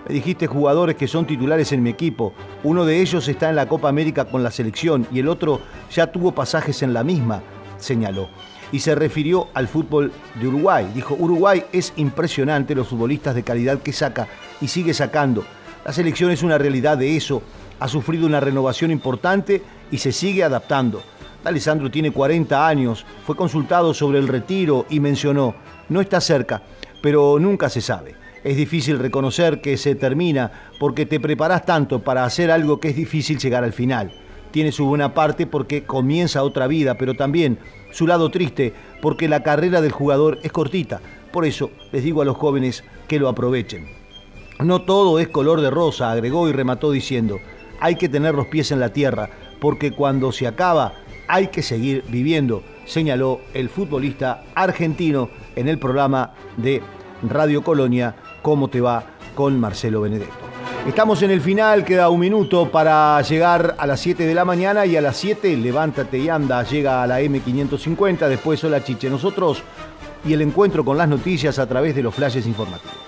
[0.08, 2.34] Me dijiste jugadores que son titulares en mi equipo.
[2.64, 5.60] Uno de ellos está en la Copa América con la selección y el otro
[5.91, 7.41] ya tuvo pasajes en la misma,
[7.78, 8.30] señaló
[8.72, 10.89] y se refirió al fútbol de Uruguay.
[10.93, 14.30] Dijo, Uruguay es impresionante los futbolistas de calidad que saca
[14.62, 15.43] y sigue sacando.
[15.86, 17.41] La selección es una realidad de eso,
[17.80, 21.01] ha sufrido una renovación importante y se sigue adaptando.
[21.43, 25.55] Alessandro tiene 40 años, fue consultado sobre el retiro y mencionó,
[25.88, 26.62] no está cerca,
[27.01, 28.26] pero nunca se sabe.
[28.48, 32.95] Es difícil reconocer que se termina porque te preparas tanto para hacer algo que es
[32.95, 34.14] difícil llegar al final.
[34.52, 37.60] Tiene su buena parte porque comienza otra vida, pero también
[37.91, 41.02] su lado triste porque la carrera del jugador es cortita.
[41.34, 43.89] Por eso les digo a los jóvenes que lo aprovechen.
[44.64, 47.39] No todo es color de rosa, agregó y remató diciendo,
[47.82, 49.30] hay que tener los pies en la tierra,
[49.60, 50.93] porque cuando se acaba
[51.28, 56.82] hay que seguir viviendo, señaló el futbolista argentino en el programa de
[57.24, 59.03] Radio Colonia, ¿Cómo te va?
[59.38, 60.33] con Marcelo Benedetto.
[60.88, 64.83] Estamos en el final, queda un minuto para llegar a las 7 de la mañana
[64.88, 69.11] y a las 7 levántate y anda, llega a la M550, después Hola Chiche.
[69.11, 69.61] Nosotros
[70.25, 73.07] y el encuentro con las noticias a través de los flashes informativos.